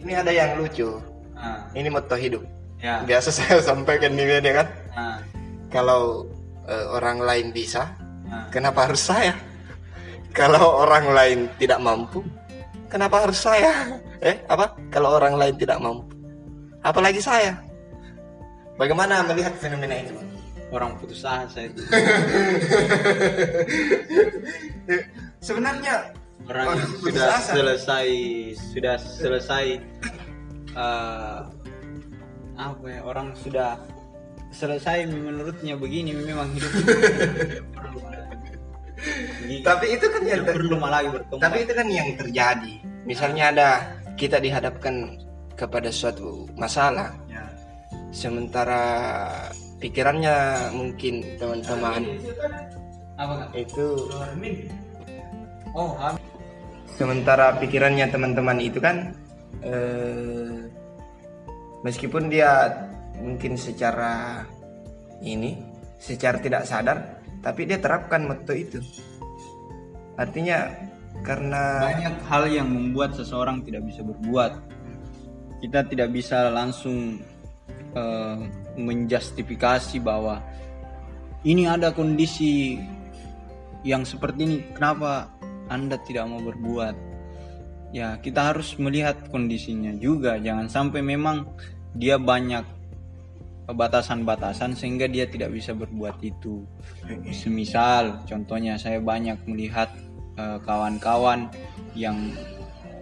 Ini 0.00 0.12
ada 0.24 0.32
yang 0.32 0.56
lucu. 0.56 0.88
Nah, 1.36 1.68
ini 1.76 1.92
moto 1.92 2.16
hidup. 2.16 2.40
Ya. 2.80 3.04
Biasa 3.04 3.28
saya 3.38 3.60
sampaikan 3.60 4.16
di 4.16 4.24
media 4.24 4.64
kan? 4.64 4.68
Nah, 4.96 5.18
kalau 5.68 6.24
eh, 6.64 6.86
orang 6.96 7.20
lain 7.20 7.52
bisa 7.52 7.92
nah. 8.24 8.48
kenapa 8.48 8.88
harus 8.88 9.04
saya? 9.04 9.36
Kalau 10.32 10.80
orang 10.80 11.12
lain 11.12 11.38
tidak 11.60 11.76
mampu 11.76 12.24
kenapa 12.92 13.24
harus 13.24 13.40
saya 13.40 13.72
eh 14.20 14.36
apa 14.52 14.76
kalau 14.92 15.16
orang 15.16 15.40
lain 15.40 15.56
tidak 15.56 15.80
mampu 15.80 16.04
apalagi 16.84 17.24
saya 17.24 17.56
Bagaimana 18.72 19.22
melihat 19.28 19.52
fenomena 19.60 19.94
itu? 20.00 20.16
Bang? 20.16 20.28
orang 20.72 20.96
putus 20.96 21.20
asa 21.20 21.68
itu 21.68 21.84
Sebenarnya 25.44 26.16
orang 26.48 26.66
orang 26.72 26.88
sudah 26.96 27.28
asa. 27.36 27.52
selesai 27.52 28.08
sudah 28.72 28.96
selesai 28.96 29.66
eh, 30.72 31.40
apa 32.56 32.86
ya 32.88 33.00
orang 33.04 33.36
sudah 33.36 33.76
selesai 34.52 35.08
menurutnya 35.08 35.76
begini 35.76 36.12
memang 36.16 36.48
hidup 36.56 36.72
lagi. 36.72 36.88
Tapi 39.62 39.86
itu 39.98 40.06
kan 40.10 40.22
yang 40.22 40.42
ter- 40.46 40.54
perlu 40.54 40.76
lagi 40.78 41.08
berkembang 41.10 41.42
Tapi 41.42 41.56
itu 41.66 41.72
kan 41.74 41.86
yang 41.90 42.08
terjadi. 42.14 42.74
Misalnya 43.02 43.44
ada 43.50 43.68
kita 44.14 44.38
dihadapkan 44.38 45.18
kepada 45.58 45.90
suatu 45.90 46.46
masalah, 46.54 47.10
Ya. 47.26 47.42
sementara 48.14 48.82
pikirannya 49.82 50.70
mungkin 50.70 51.26
teman-teman 51.42 52.06
apa 53.18 53.50
itu 53.58 53.86
oh 55.74 55.90
habis 55.98 56.22
sementara 56.94 57.58
pikirannya 57.58 58.06
teman-teman 58.08 58.62
itu 58.62 58.78
kan 58.78 59.10
eh, 59.66 60.70
meskipun 61.82 62.30
dia 62.30 62.70
mungkin 63.18 63.58
secara 63.58 64.46
ini 65.22 65.58
secara 65.98 66.38
tidak 66.38 66.62
sadar 66.66 67.21
tapi 67.42 67.66
dia 67.66 67.76
terapkan 67.82 68.24
motto 68.24 68.54
itu. 68.54 68.78
Artinya 70.14 70.70
karena 71.26 71.92
banyak 71.92 72.16
hal 72.30 72.44
yang 72.48 72.68
membuat 72.70 73.18
seseorang 73.18 73.66
tidak 73.66 73.82
bisa 73.84 74.00
berbuat. 74.06 74.52
Kita 75.62 75.86
tidak 75.86 76.14
bisa 76.14 76.50
langsung 76.50 77.18
eh, 77.94 78.38
menjustifikasi 78.78 79.98
bahwa 80.02 80.42
ini 81.42 81.66
ada 81.66 81.90
kondisi 81.90 82.78
yang 83.82 84.06
seperti 84.06 84.40
ini 84.46 84.56
kenapa 84.74 85.30
anda 85.66 85.98
tidak 86.06 86.30
mau 86.30 86.38
berbuat? 86.38 86.94
Ya 87.92 88.16
kita 88.22 88.54
harus 88.54 88.78
melihat 88.78 89.18
kondisinya 89.28 89.92
juga. 89.98 90.38
Jangan 90.38 90.70
sampai 90.70 91.02
memang 91.02 91.50
dia 91.92 92.16
banyak 92.16 92.81
batasan-batasan 93.74 94.76
sehingga 94.76 95.08
dia 95.08 95.28
tidak 95.28 95.52
bisa 95.52 95.72
berbuat 95.72 96.20
itu. 96.24 96.64
Semisal 97.32 98.24
contohnya 98.24 98.76
saya 98.76 99.00
banyak 99.02 99.44
melihat 99.48 99.92
eh, 100.36 100.58
kawan-kawan 100.62 101.48
yang 101.92 102.16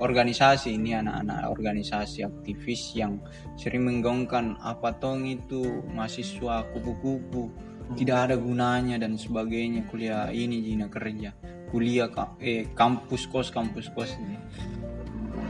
organisasi 0.00 0.80
ini 0.80 0.96
anak-anak 0.96 1.52
organisasi 1.52 2.24
aktivis 2.24 2.96
yang 2.96 3.20
sering 3.60 3.84
menggaungkan 3.84 4.56
apa 4.64 4.96
tong 4.96 5.28
itu? 5.28 5.84
Mahasiswa 5.92 6.64
kupu-kupu. 6.72 7.52
Tidak 7.90 8.18
ada 8.30 8.38
gunanya 8.38 8.96
dan 8.96 9.18
sebagainya. 9.20 9.84
Kuliah 9.90 10.30
ini 10.32 10.62
jina 10.64 10.86
kerja. 10.88 11.36
Kuliah 11.70 12.10
eh 12.42 12.70
kampus 12.74 13.30
kos 13.30 13.54
kampus 13.54 13.92
kos 13.94 14.18
ini 14.18 14.34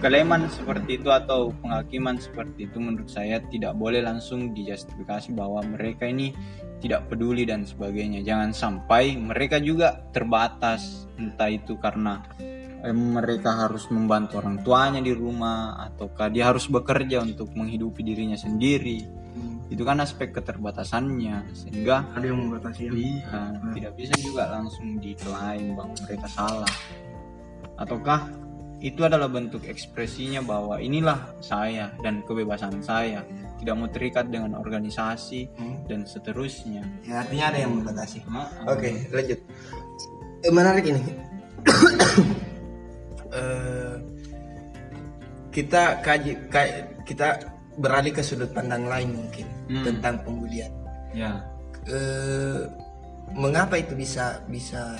keleman 0.00 0.48
seperti 0.48 0.96
itu 0.96 1.12
atau 1.12 1.52
penghakiman 1.60 2.16
seperti 2.16 2.66
itu 2.66 2.80
menurut 2.80 3.12
saya 3.12 3.38
tidak 3.52 3.76
boleh 3.76 4.00
langsung 4.00 4.56
dijustifikasi 4.56 5.36
bahwa 5.36 5.60
mereka 5.62 6.08
ini 6.08 6.32
tidak 6.80 7.12
peduli 7.12 7.44
dan 7.44 7.68
sebagainya 7.68 8.24
jangan 8.24 8.56
sampai 8.56 9.20
mereka 9.20 9.60
juga 9.60 10.00
terbatas 10.16 11.04
entah 11.20 11.52
itu 11.52 11.76
karena 11.76 12.24
eh, 12.80 12.96
mereka 12.96 13.68
harus 13.68 13.86
membantu 13.92 14.40
orang 14.40 14.64
tuanya 14.64 15.04
di 15.04 15.12
rumah 15.12 15.76
ataukah 15.92 16.32
dia 16.32 16.48
harus 16.48 16.64
bekerja 16.66 17.20
untuk 17.20 17.52
menghidupi 17.52 18.00
dirinya 18.00 18.40
sendiri 18.40 19.20
itu 19.70 19.86
kan 19.86 20.02
aspek 20.02 20.34
keterbatasannya 20.34 21.54
sehingga 21.54 22.02
ada 22.18 22.26
yang 22.26 22.42
membatasi 22.42 22.90
ya. 22.90 22.92
Iya, 22.92 23.42
tidak 23.78 23.92
bisa 23.94 24.14
juga 24.18 24.50
langsung 24.50 24.98
diklaim 24.98 25.78
bahwa 25.78 25.94
mereka 25.94 26.26
salah. 26.26 26.72
Ataukah 27.78 28.26
itu 28.80 29.04
adalah 29.04 29.28
bentuk 29.28 29.62
ekspresinya 29.62 30.40
bahwa 30.40 30.80
inilah 30.80 31.36
saya 31.38 31.92
dan 32.00 32.24
kebebasan 32.24 32.80
saya, 32.80 33.20
tidak 33.56 33.74
mau 33.76 33.86
terikat 33.86 34.28
dengan 34.28 34.56
organisasi 34.56 35.52
Hmm. 35.52 35.84
dan 35.84 36.02
seterusnya. 36.02 36.80
Ya, 37.04 37.20
artinya 37.20 37.52
ada 37.52 37.58
yang 37.60 37.76
membatasi 37.76 38.24
Maaf. 38.24 38.48
Oke, 38.66 39.04
lanjut. 39.12 39.38
Eh, 40.40 40.52
menarik 40.52 40.84
ini. 40.86 41.02
Eh, 43.30 43.94
kita 45.54 46.02
kaji, 46.02 46.50
ka- 46.50 46.74
kita 47.06 47.38
beralih 47.78 48.10
ke 48.10 48.26
sudut 48.26 48.50
pandang 48.50 48.90
lain 48.90 49.14
mungkin 49.14 49.46
Hmm. 49.68 49.84
tentang 49.86 50.18
pembulian. 50.24 50.72
Ya, 51.14 51.46
Eh, 51.80 52.60
mengapa 53.32 53.78
itu 53.78 53.94
bisa 53.94 54.44
bisa 54.44 54.92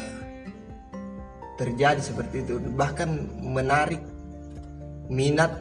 terjadi 1.60 2.00
seperti 2.00 2.40
itu? 2.40 2.56
Bahkan 2.72 3.08
menarik 3.44 4.00
minat, 5.12 5.52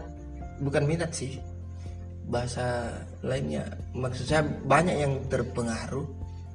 bukan 0.64 0.88
minat 0.88 1.12
sih, 1.12 1.36
bahasa 2.32 2.96
lainnya. 3.20 3.68
Maksud 3.92 4.24
saya 4.24 4.48
banyak 4.48 4.96
yang 4.96 5.14
terpengaruh. 5.28 6.08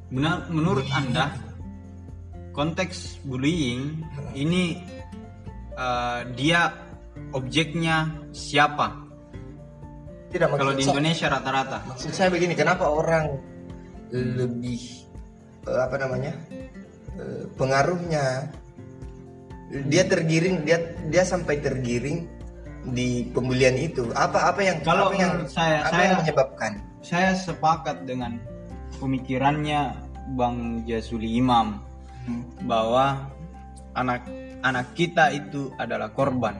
benar 0.09 0.47
menurut 0.47 0.87
Anda 0.95 1.35
konteks 2.55 3.21
bullying 3.27 4.01
ini 4.33 4.79
eh, 5.75 6.21
dia 6.39 6.73
objeknya 7.35 8.09
siapa? 8.31 9.05
Tidak 10.31 10.51
Kalau 10.51 10.75
di 10.75 10.83
Indonesia 10.83 11.31
rata-rata. 11.31 11.83
Maksud 11.95 12.11
saya 12.11 12.27
begini, 12.31 12.59
kenapa 12.59 12.91
orang 12.91 13.39
lebih 14.15 14.83
eh, 15.67 15.81
apa 15.83 15.97
namanya 15.99 16.35
eh, 17.19 17.43
pengaruhnya 17.59 18.51
dia 19.91 20.07
tergiring 20.07 20.63
dia 20.63 20.79
dia 21.11 21.27
sampai 21.27 21.59
tergiring 21.59 22.31
di 22.95 23.27
pembulian 23.33 23.75
itu 23.75 24.13
apa 24.15 24.53
apa 24.53 24.61
yang 24.61 24.79
Kalau 24.85 25.09
apa 25.11 25.17
yang 25.17 25.35
saya, 25.49 25.83
apa 25.83 25.91
saya- 25.91 26.05
yang 26.07 26.19
menyebabkan 26.23 26.73
Saya 27.05 27.31
sepakat 27.37 28.09
dengan 28.09 28.41
pemikirannya 28.97 29.93
Bang 30.37 30.89
Jasuli 30.89 31.37
Imam 31.37 31.81
bahwa 32.65 33.29
anak 33.93 34.25
anak 34.65 34.97
kita 34.97 35.29
itu 35.37 35.69
adalah 35.77 36.09
korban. 36.17 36.57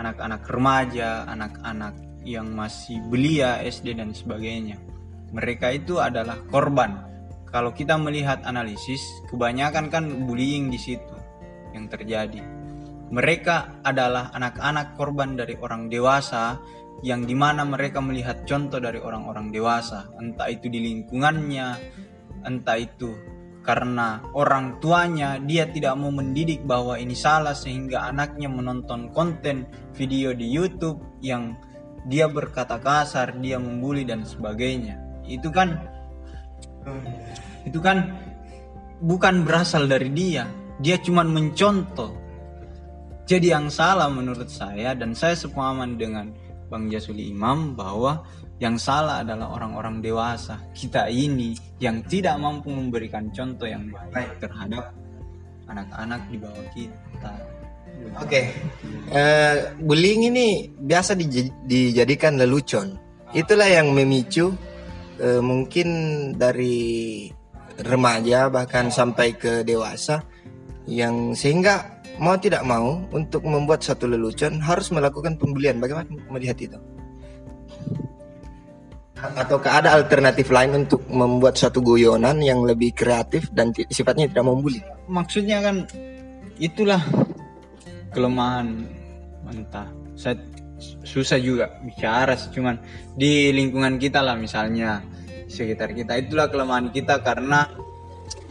Anak-anak 0.00 0.40
remaja, 0.48 1.28
anak-anak 1.28 2.00
yang 2.24 2.48
masih 2.48 2.96
belia 3.12 3.60
SD 3.60 4.00
dan 4.00 4.16
sebagainya. 4.16 4.80
Mereka 5.36 5.84
itu 5.84 6.00
adalah 6.00 6.40
korban. 6.48 7.04
Kalau 7.52 7.76
kita 7.76 8.00
melihat 8.00 8.40
analisis, 8.48 9.04
kebanyakan 9.28 9.92
kan 9.92 10.04
bullying 10.24 10.72
di 10.72 10.80
situ 10.80 11.17
yang 11.72 11.90
terjadi. 11.90 12.40
Mereka 13.08 13.84
adalah 13.84 14.28
anak-anak 14.36 14.94
korban 15.00 15.32
dari 15.32 15.56
orang 15.56 15.88
dewasa 15.88 16.60
yang 17.00 17.24
di 17.24 17.32
mana 17.32 17.62
mereka 17.62 18.02
melihat 18.02 18.42
contoh 18.44 18.82
dari 18.82 18.98
orang-orang 18.98 19.54
dewasa, 19.54 20.10
entah 20.18 20.50
itu 20.50 20.66
di 20.66 20.82
lingkungannya, 20.82 21.68
entah 22.44 22.76
itu 22.76 23.38
karena 23.68 24.24
orang 24.32 24.80
tuanya 24.80 25.36
dia 25.36 25.68
tidak 25.68 25.92
mau 26.00 26.08
mendidik 26.08 26.64
bahwa 26.64 26.96
ini 26.96 27.12
salah 27.12 27.52
sehingga 27.52 28.08
anaknya 28.08 28.48
menonton 28.48 29.12
konten 29.12 29.68
video 29.92 30.32
di 30.32 30.48
YouTube 30.48 31.20
yang 31.20 31.52
dia 32.08 32.24
berkata 32.32 32.80
kasar, 32.80 33.36
dia 33.44 33.60
membuli 33.60 34.08
dan 34.08 34.24
sebagainya. 34.24 34.96
Itu 35.28 35.52
kan 35.52 35.76
itu 37.68 37.76
kan 37.84 38.16
bukan 39.04 39.44
berasal 39.44 39.84
dari 39.84 40.08
dia, 40.16 40.48
dia 40.78 40.96
cuman 40.98 41.30
mencontoh. 41.30 42.14
Jadi 43.28 43.52
yang 43.52 43.68
salah 43.68 44.08
menurut 44.08 44.48
saya 44.48 44.96
dan 44.96 45.12
saya 45.12 45.36
sepemahaman 45.36 46.00
dengan 46.00 46.32
Bang 46.72 46.88
Jasuli 46.88 47.28
Imam 47.28 47.76
bahwa 47.76 48.24
yang 48.58 48.74
salah 48.80 49.22
adalah 49.22 49.54
orang-orang 49.54 50.02
dewasa 50.02 50.58
kita 50.74 51.06
ini 51.12 51.54
yang 51.78 52.02
tidak 52.08 52.40
mampu 52.40 52.72
memberikan 52.72 53.30
contoh 53.30 53.68
yang 53.68 53.86
baik 54.10 54.40
terhadap 54.42 54.90
anak-anak 55.68 56.20
di 56.32 56.36
bawah 56.40 56.66
kita. 56.74 57.32
oke 58.18 58.42
Eh, 59.08 59.56
bullying 59.80 60.28
ini 60.30 60.68
biasa 60.74 61.16
dij- 61.16 61.54
dijadikan 61.64 62.36
lelucon 62.36 62.96
itulah 63.32 63.68
yang 63.68 63.92
memicu 63.92 64.52
eh, 65.18 65.40
mungkin 65.40 65.88
dari 66.36 67.26
remaja 67.78 68.50
bahkan 68.50 68.90
sampai 68.90 69.38
ke 69.38 69.62
dewasa 69.62 70.22
yang 70.88 71.36
sehingga 71.36 72.00
mau 72.16 72.34
tidak 72.40 72.64
mau 72.64 73.04
untuk 73.12 73.44
membuat 73.44 73.84
satu 73.84 74.08
lelucon 74.08 74.58
harus 74.58 74.88
melakukan 74.88 75.36
pembulian 75.36 75.76
bagaimana 75.78 76.08
melihat 76.32 76.56
itu? 76.58 76.78
Ataukah 79.18 79.82
ada 79.82 79.98
alternatif 79.98 80.48
lain 80.48 80.86
untuk 80.86 81.02
membuat 81.10 81.58
suatu 81.58 81.82
guyonan 81.82 82.38
yang 82.38 82.62
lebih 82.62 82.94
kreatif 82.94 83.50
dan 83.50 83.74
sifatnya 83.90 84.30
tidak 84.30 84.46
membuli 84.46 84.78
Maksudnya 85.10 85.58
kan 85.58 85.90
itulah 86.62 87.02
kelemahan 88.14 88.86
entah. 89.50 89.90
Saya 90.14 90.38
susah 91.02 91.38
juga 91.42 91.78
bicara 91.82 92.38
sih, 92.38 92.54
cuman 92.54 92.78
di 93.18 93.50
lingkungan 93.50 93.98
kita 93.98 94.22
lah 94.22 94.38
misalnya 94.38 95.02
sekitar 95.50 95.96
kita. 95.96 96.14
Itulah 96.14 96.46
kelemahan 96.52 96.92
kita 96.94 97.18
karena 97.24 97.66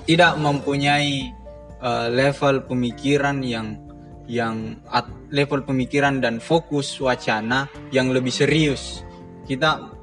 tidak 0.03 0.35
mempunyai 0.39 1.36
uh, 1.81 2.07
level 2.09 2.65
pemikiran 2.65 3.41
yang 3.41 3.81
yang 4.27 4.83
at, 4.91 5.07
level 5.31 5.63
pemikiran 5.63 6.19
dan 6.19 6.43
fokus 6.43 6.99
wacana 6.99 7.71
yang 7.95 8.11
lebih 8.11 8.31
serius. 8.31 9.01
Kita 9.47 9.95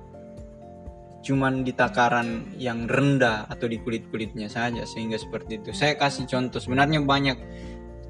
cuman 1.24 1.64
di 1.64 1.72
takaran 1.72 2.56
yang 2.60 2.84
rendah 2.84 3.48
atau 3.48 3.64
di 3.64 3.80
kulit-kulitnya 3.80 4.48
saja 4.48 4.84
sehingga 4.84 5.16
seperti 5.16 5.60
itu. 5.60 5.70
Saya 5.72 5.96
kasih 5.96 6.28
contoh 6.28 6.60
sebenarnya 6.60 7.00
banyak 7.04 7.37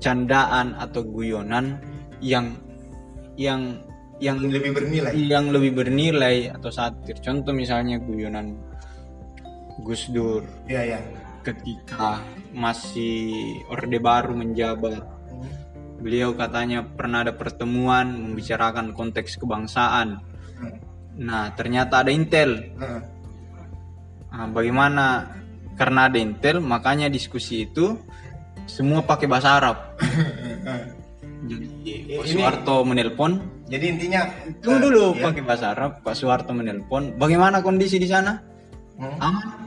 candaan 0.03 0.75
atau 0.79 1.07
guyonan 1.07 1.79
yang 2.19 2.59
yang 3.39 3.83
yang 4.23 4.39
lebih 4.39 4.75
bernilai 4.75 5.13
yang 5.15 5.51
lebih 5.51 5.75
bernilai 5.75 6.51
atau 6.55 6.71
satir. 6.71 7.19
Contoh 7.19 7.51
misalnya 7.51 7.99
guyonan 7.99 8.55
Gus 9.83 10.07
Dur. 10.15 10.47
Iya, 10.71 10.95
ya. 10.95 10.99
Ketika 11.45 12.25
masih 12.57 13.61
Orde 13.69 14.01
Baru 14.01 14.33
menjabat. 14.33 15.05
Beliau 16.01 16.33
katanya 16.33 16.85
pernah 16.85 17.25
ada 17.25 17.37
pertemuan 17.37 18.13
membicarakan 18.17 18.97
konteks 18.97 19.37
kebangsaan 19.37 20.21
Nah, 21.15 21.55
ternyata 21.55 22.03
ada 22.03 22.11
Intel. 22.11 22.75
Nah, 24.35 24.47
bagaimana? 24.51 25.31
Karena 25.75 26.07
ada 26.11 26.19
Intel, 26.19 26.63
makanya 26.63 27.11
diskusi 27.11 27.67
itu 27.67 27.99
semua 28.67 29.03
pakai 29.03 29.27
bahasa 29.27 29.59
Arab. 29.59 29.77
Jadi 31.45 31.67
Pak 32.17 32.27
Soeharto 32.31 32.77
menelpon. 32.89 33.37
Jadi 33.69 33.85
intinya 33.91 34.25
tunggu 34.65 34.89
dulu 34.89 35.05
uh, 35.13 35.29
pakai 35.29 35.43
bahasa 35.45 35.77
Arab. 35.77 36.01
Pak 36.01 36.15
Soeharto 36.17 36.57
menelpon. 36.57 37.19
Bagaimana 37.21 37.61
kondisi 37.61 38.01
di 38.01 38.09
sana? 38.09 38.39
Hmm? 38.97 39.19
Aman. 39.21 39.64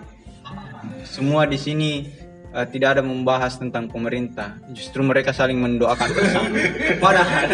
Semua 1.08 1.48
di 1.48 1.58
sini 1.58 2.06
uh, 2.54 2.68
tidak 2.68 2.98
ada 2.98 3.04
membahas 3.04 3.58
tentang 3.58 3.88
pemerintah. 3.90 4.60
Justru 4.72 5.02
mereka 5.04 5.32
saling 5.34 5.58
mendoakan 5.58 6.10
bersama. 6.14 6.58
Padahal 7.04 7.48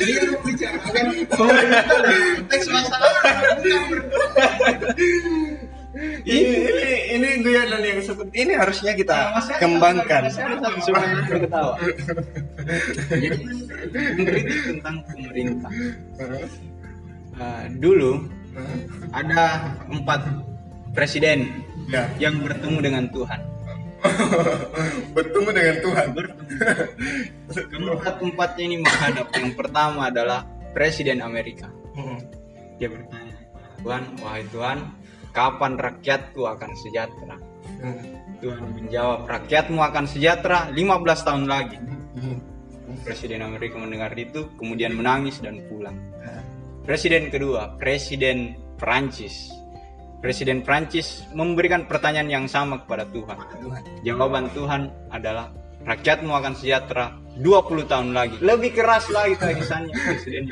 dia 0.00 0.20
membicarakan 0.32 1.04
pemerintah 1.30 1.98
teks 2.48 2.66
masalah. 2.72 3.12
ini, 6.28 6.50
ini 6.68 6.92
ini 7.16 7.28
guyonan 7.40 7.80
yang 7.80 8.00
seperti 8.04 8.34
ini 8.36 8.52
harusnya 8.52 8.92
kita 8.92 9.16
nah, 9.32 9.56
kembangkan. 9.56 10.22
ketawa. 11.40 11.74
Jadi 13.08 13.38
mengkritik 14.16 14.58
tentang 14.74 14.96
pemerintah. 15.08 15.72
Uh, 17.36 17.68
dulu 17.76 18.12
ada 19.12 19.76
empat 19.92 20.24
presiden 20.96 21.62
ya. 21.92 22.08
yang 22.16 22.40
bertemu 22.40 22.78
dengan 22.80 23.04
Tuhan. 23.12 23.40
bertemu 25.16 25.48
dengan 25.52 25.76
Tuhan. 25.84 26.06
Keempat-empatnya 27.70 28.62
ini 28.64 28.76
menghadap. 28.80 29.28
Yang 29.36 29.52
pertama 29.60 30.08
adalah 30.08 30.48
Presiden 30.72 31.20
Amerika. 31.20 31.68
Hmm. 31.96 32.20
Dia 32.76 32.92
bertanya, 32.92 33.36
Tuhan, 33.80 34.02
wahai 34.20 34.44
Tuhan, 34.52 34.78
kapan 35.32 35.72
rakyatku 35.80 36.42
akan 36.44 36.70
sejahtera? 36.84 37.36
Hmm. 37.80 38.04
Tuhan 38.40 38.64
menjawab, 38.76 39.24
rakyatmu 39.28 39.80
akan 39.80 40.04
sejahtera 40.04 40.68
15 40.72 41.26
tahun 41.28 41.44
lagi. 41.48 41.76
Hmm. 42.16 42.40
Presiden 43.04 43.44
Amerika 43.44 43.76
mendengar 43.80 44.12
itu, 44.16 44.48
kemudian 44.56 44.96
menangis 44.96 45.40
dan 45.40 45.60
pulang. 45.68 45.96
Presiden 46.86 47.34
kedua, 47.34 47.74
Presiden 47.82 48.54
Prancis 48.78 49.55
Presiden 50.16 50.64
Prancis 50.64 51.22
memberikan 51.36 51.84
pertanyaan 51.84 52.30
yang 52.32 52.46
sama 52.48 52.82
kepada 52.82 53.04
Tuhan. 53.12 53.38
Jawaban 54.00 54.48
Tuhan 54.56 54.88
adalah 55.12 55.52
rakyatmu 55.84 56.32
akan 56.32 56.54
sejahtera 56.56 57.14
20 57.36 57.90
tahun 57.90 58.10
lagi. 58.16 58.36
Lebih 58.40 58.72
keras 58.74 59.12
lagi 59.12 59.36
tangisannya 59.36 59.94
presiden. 59.94 60.44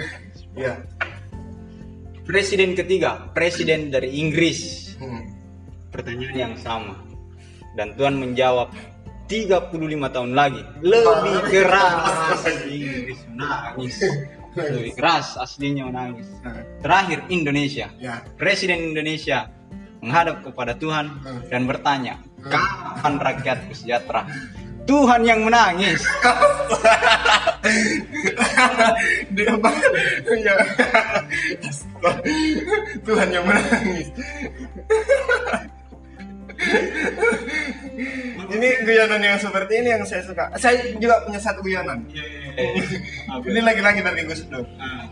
Ya. 0.55 0.85
Presiden 2.25 2.77
ketiga, 2.77 3.33
presiden 3.33 3.89
dari 3.89 4.21
Inggris. 4.21 4.93
Hmm. 5.01 5.33
Pertanyaan 5.89 6.37
yang 6.37 6.55
sama. 6.61 7.01
Dan 7.75 7.97
Tuhan 7.99 8.21
menjawab 8.21 8.71
35 9.27 10.15
tahun 10.15 10.33
lagi. 10.37 10.63
Lebih 10.85 11.39
keras 11.49 12.45
Inggris 12.69 13.21
menangis. 13.33 13.97
Lebih 14.55 14.95
keras 14.95 15.35
aslinya 15.35 15.91
menangis. 15.91 16.31
Terakhir 16.81 17.27
Indonesia. 17.31 17.91
Ya. 17.99 18.23
Presiden 18.39 18.95
Indonesia 18.95 19.51
menghadap 19.99 20.47
kepada 20.47 20.79
Tuhan 20.79 21.11
hmm. 21.21 21.51
dan 21.51 21.67
bertanya, 21.67 22.15
kapan 22.47 23.19
rakyatku 23.19 23.73
sejahtera? 23.75 24.29
Tuhan 24.85 25.25
yang 25.25 25.41
menangis. 25.49 26.05
Dia 29.35 29.57
ya. 30.37 30.55
Tuhan 33.01 33.29
yang 33.33 33.45
menangis. 33.49 34.13
Ini 38.51 38.69
guyonan 38.83 39.23
yang 39.23 39.39
seperti 39.39 39.73
ini 39.83 39.89
yang 39.95 40.03
saya 40.07 40.23
suka. 40.27 40.51
Saya 40.59 40.95
juga 40.99 41.23
punya 41.23 41.41
satu 41.41 41.61
guyonan. 41.63 42.03
Iya, 42.11 42.25
iya, 42.25 42.69
iya. 42.75 43.35
ini 43.47 43.61
lagi-lagi 43.69 44.01
dari 44.03 44.23
Gus 44.27 44.43
Dur. 44.51 44.67
Ah. 44.79 45.07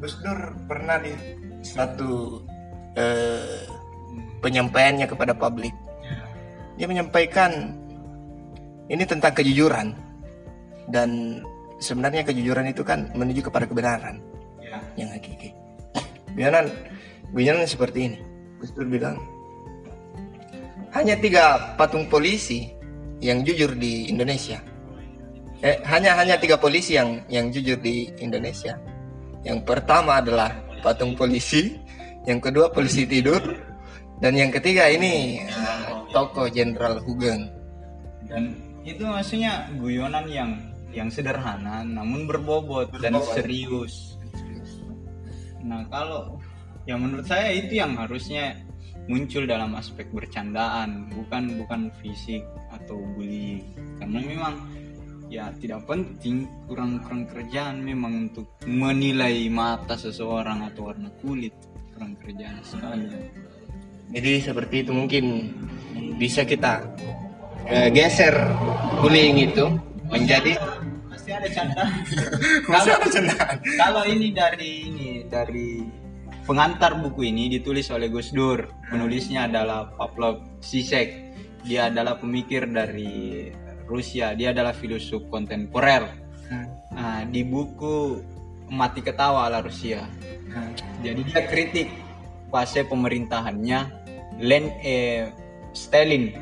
Gus 0.00 0.14
Dur 0.24 0.38
pernah 0.66 0.98
di 0.98 1.12
satu 1.62 2.42
eh, 2.96 3.64
penyampaiannya 4.42 5.06
kepada 5.06 5.32
publik. 5.36 5.72
Dia 6.80 6.88
menyampaikan 6.88 7.76
ini 8.90 9.04
tentang 9.06 9.32
kejujuran 9.36 9.94
dan 10.90 11.40
sebenarnya 11.78 12.26
kejujuran 12.26 12.68
itu 12.68 12.82
kan 12.82 13.08
menuju 13.14 13.46
kepada 13.46 13.68
kebenaran 13.68 14.18
ya. 14.58 14.80
yang 14.98 15.08
hakiki. 15.14 15.54
Guyonan, 16.32 16.66
guyonan 17.30 17.68
seperti 17.68 18.12
ini. 18.12 18.18
Gus 18.58 18.72
Dur 18.74 18.88
bilang 18.88 19.20
hanya 20.92 21.16
tiga 21.16 21.74
patung 21.80 22.04
polisi 22.06 22.68
yang 23.24 23.40
jujur 23.40 23.72
di 23.76 24.12
Indonesia. 24.12 24.60
Eh, 25.62 25.78
hanya 25.88 26.18
hanya 26.18 26.36
tiga 26.36 26.58
polisi 26.58 26.98
yang 26.98 27.22
yang 27.32 27.48
jujur 27.48 27.78
di 27.80 28.10
Indonesia. 28.20 28.76
Yang 29.46 29.62
pertama 29.64 30.20
adalah 30.20 30.52
patung 30.82 31.14
polisi, 31.16 31.78
yang 32.28 32.42
kedua 32.42 32.68
polisi 32.68 33.06
tidur, 33.08 33.40
dan 34.18 34.34
yang 34.34 34.50
ketiga 34.50 34.90
ini 34.90 35.42
toko 36.10 36.50
Jenderal 36.50 37.00
Hugeng. 37.02 37.48
Dan 38.26 38.58
itu 38.82 39.06
maksudnya 39.06 39.70
guyonan 39.78 40.26
yang 40.28 40.50
yang 40.92 41.08
sederhana 41.08 41.86
namun 41.86 42.28
berbobot, 42.28 42.92
berbobot. 42.92 43.00
dan 43.00 43.14
serius. 43.32 44.18
Nah 45.62 45.86
kalau 45.88 46.36
yang 46.84 47.00
menurut 47.00 47.24
saya 47.24 47.54
itu 47.54 47.78
yang 47.78 47.94
harusnya 47.94 48.58
muncul 49.10 49.44
dalam 49.48 49.74
aspek 49.74 50.06
bercandaan 50.14 51.10
bukan 51.10 51.58
bukan 51.58 51.90
fisik 51.98 52.46
atau 52.70 52.98
bully 53.14 53.62
karena 53.98 54.18
memang 54.22 54.54
ya 55.32 55.48
tidak 55.58 55.82
penting 55.88 56.46
kurang 56.68 57.00
kurang 57.02 57.24
kerjaan 57.26 57.82
memang 57.82 58.28
untuk 58.30 58.46
menilai 58.68 59.48
mata 59.48 59.96
seseorang 59.96 60.68
atau 60.70 60.92
warna 60.92 61.10
kulit 61.24 61.56
kurang 61.96 62.14
kerjaan 62.20 62.60
sekali 62.62 63.10
jadi 64.12 64.32
seperti 64.44 64.84
itu 64.86 64.92
mungkin 64.92 65.24
bisa 66.20 66.44
kita 66.44 66.84
uh, 67.66 67.88
geser 67.90 68.34
bullying 69.00 69.50
itu 69.50 69.66
menjadi 70.12 70.54
pasti 71.22 71.30
ada 71.32 71.48
canda. 71.54 71.84
kalau 72.66 72.94
ada 72.98 73.08
canda. 73.08 73.36
Kalau 73.78 74.02
ini 74.10 74.28
dari 74.34 74.72
ini 74.90 75.10
dari 75.30 76.01
pengantar 76.46 76.98
buku 76.98 77.30
ini 77.30 77.48
ditulis 77.48 77.88
oleh 77.94 78.10
Gus 78.10 78.34
Dur. 78.34 78.66
Penulisnya 78.90 79.46
adalah 79.46 79.90
Pavlov 79.94 80.42
Zizek. 80.62 81.34
Dia 81.62 81.88
adalah 81.88 82.18
pemikir 82.18 82.66
dari 82.66 83.48
Rusia. 83.86 84.34
Dia 84.34 84.50
adalah 84.50 84.74
filosof 84.74 85.26
kontemporer. 85.30 86.04
Nah, 86.92 87.24
di 87.24 87.46
buku 87.46 88.20
Mati 88.72 89.00
Ketawa 89.04 89.48
ala 89.48 89.60
Rusia. 89.60 90.04
Jadi 91.00 91.20
dia 91.28 91.44
kritik 91.48 91.88
fase 92.52 92.84
pemerintahannya 92.84 93.80
Len 94.40 94.64
eh, 94.84 95.28
Stalin. 95.72 96.32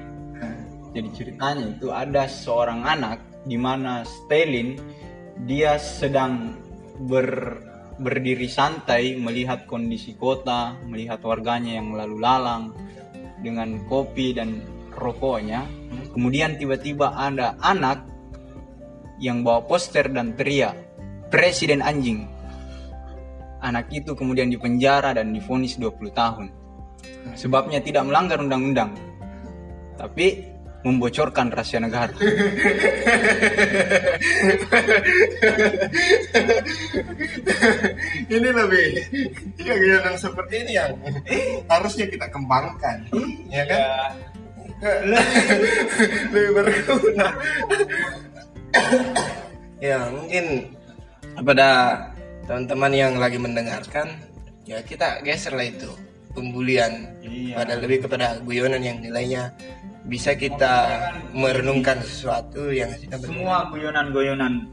Jadi 0.91 1.09
ceritanya 1.15 1.71
itu 1.71 1.95
ada 1.95 2.27
seorang 2.27 2.83
anak 2.83 3.23
di 3.47 3.55
mana 3.55 4.03
Stalin 4.03 4.75
dia 5.47 5.79
sedang 5.79 6.59
ber, 7.07 7.63
berdiri 8.01 8.49
santai 8.49 9.15
melihat 9.21 9.69
kondisi 9.69 10.17
kota, 10.17 10.75
melihat 10.89 11.21
warganya 11.21 11.77
yang 11.77 11.93
lalu 11.93 12.17
lalang 12.17 12.73
dengan 13.45 13.85
kopi 13.85 14.33
dan 14.33 14.65
rokoknya. 14.97 15.69
Kemudian 16.17 16.57
tiba-tiba 16.57 17.15
ada 17.15 17.61
anak 17.61 18.09
yang 19.21 19.45
bawa 19.45 19.63
poster 19.69 20.09
dan 20.09 20.33
teriak, 20.33 20.75
"Presiden 21.29 21.85
anjing." 21.85 22.25
Anak 23.61 23.93
itu 23.93 24.17
kemudian 24.17 24.49
dipenjara 24.49 25.13
dan 25.13 25.37
difonis 25.37 25.77
20 25.77 26.09
tahun 26.17 26.49
sebabnya 27.35 27.81
tidak 27.85 28.07
melanggar 28.09 28.41
undang-undang 28.41 28.93
tapi 29.97 30.49
membocorkan 30.81 31.53
rahasia 31.53 31.81
negara. 31.83 32.13
Ini 38.31 38.49
lebih 38.49 38.87
kegiatan 39.59 40.17
seperti 40.17 40.55
ini 40.65 40.73
yang 40.79 40.93
harusnya 41.69 42.07
kita 42.09 42.27
kembangkan 42.33 43.05
ya 43.51 43.65
kan? 43.69 44.13
Lebih 46.33 46.51
berguna. 46.57 47.29
Ya 49.77 50.09
mungkin 50.09 50.73
pada 51.45 51.69
teman-teman 52.49 52.93
yang 52.97 53.13
lagi 53.21 53.37
mendengarkan 53.37 54.09
ya 54.65 54.81
kita 54.81 55.21
geser 55.21 55.53
lah 55.53 55.69
itu 55.69 55.91
pembulian 56.33 57.13
Iya. 57.31 57.55
pada 57.63 57.75
lebih 57.79 57.99
kepada 58.07 58.27
guyonan 58.43 58.83
yang 58.83 58.99
nilainya 58.99 59.55
bisa 60.09 60.33
kita 60.37 61.01
merenungkan 61.37 62.01
sesuatu 62.01 62.73
yang 62.73 62.93
kita 62.97 63.21
semua 63.21 63.69
guyonan-guyonan 63.69 64.69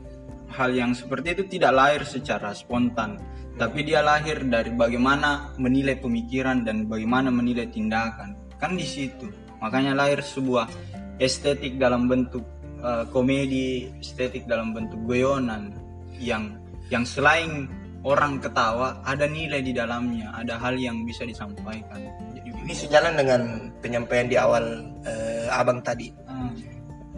hal 0.47 0.71
yang 0.71 0.95
seperti 0.95 1.35
itu 1.35 1.43
tidak 1.59 1.75
lahir 1.75 2.01
secara 2.07 2.55
spontan 2.55 3.19
tapi 3.57 3.81
dia 3.81 4.05
lahir 4.05 4.45
dari 4.45 4.69
bagaimana 4.69 5.57
menilai 5.57 5.97
pemikiran 5.97 6.61
dan 6.61 6.85
bagaimana 6.85 7.33
menilai 7.33 7.65
tindakan. 7.73 8.37
Kan 8.61 8.77
di 8.77 8.85
situ. 8.85 9.33
Makanya 9.57 9.97
lahir 9.97 10.21
sebuah 10.21 10.69
estetik 11.17 11.81
dalam 11.81 12.05
bentuk 12.05 12.45
eh, 12.85 13.09
komedi 13.09 13.89
estetik 13.97 14.45
dalam 14.45 14.77
bentuk 14.77 15.01
guyonan 15.09 15.73
yang 16.21 16.61
yang 16.93 17.01
selain 17.01 17.65
orang 18.07 18.39
ketawa 18.39 19.03
ada 19.03 19.27
nilai 19.27 19.59
di 19.59 19.75
dalamnya 19.75 20.31
ada 20.31 20.55
hal 20.55 20.79
yang 20.79 21.03
bisa 21.03 21.27
disampaikan. 21.27 21.99
Jadi 22.31 22.49
ini 22.63 22.73
sejalan 22.73 23.19
dengan 23.19 23.41
penyampaian 23.83 24.27
di 24.31 24.39
awal 24.39 24.87
eh, 25.03 25.51
abang 25.51 25.83
tadi. 25.83 26.15
Hmm, 26.23 26.55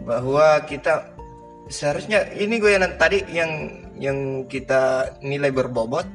bahwa 0.02 0.66
kita 0.66 1.14
seharusnya 1.70 2.26
ini 2.34 2.58
guyonan 2.58 2.98
tadi 2.98 3.22
yang 3.30 3.70
yang 3.94 4.50
kita 4.50 5.14
nilai 5.22 5.54
berbobot 5.54 6.08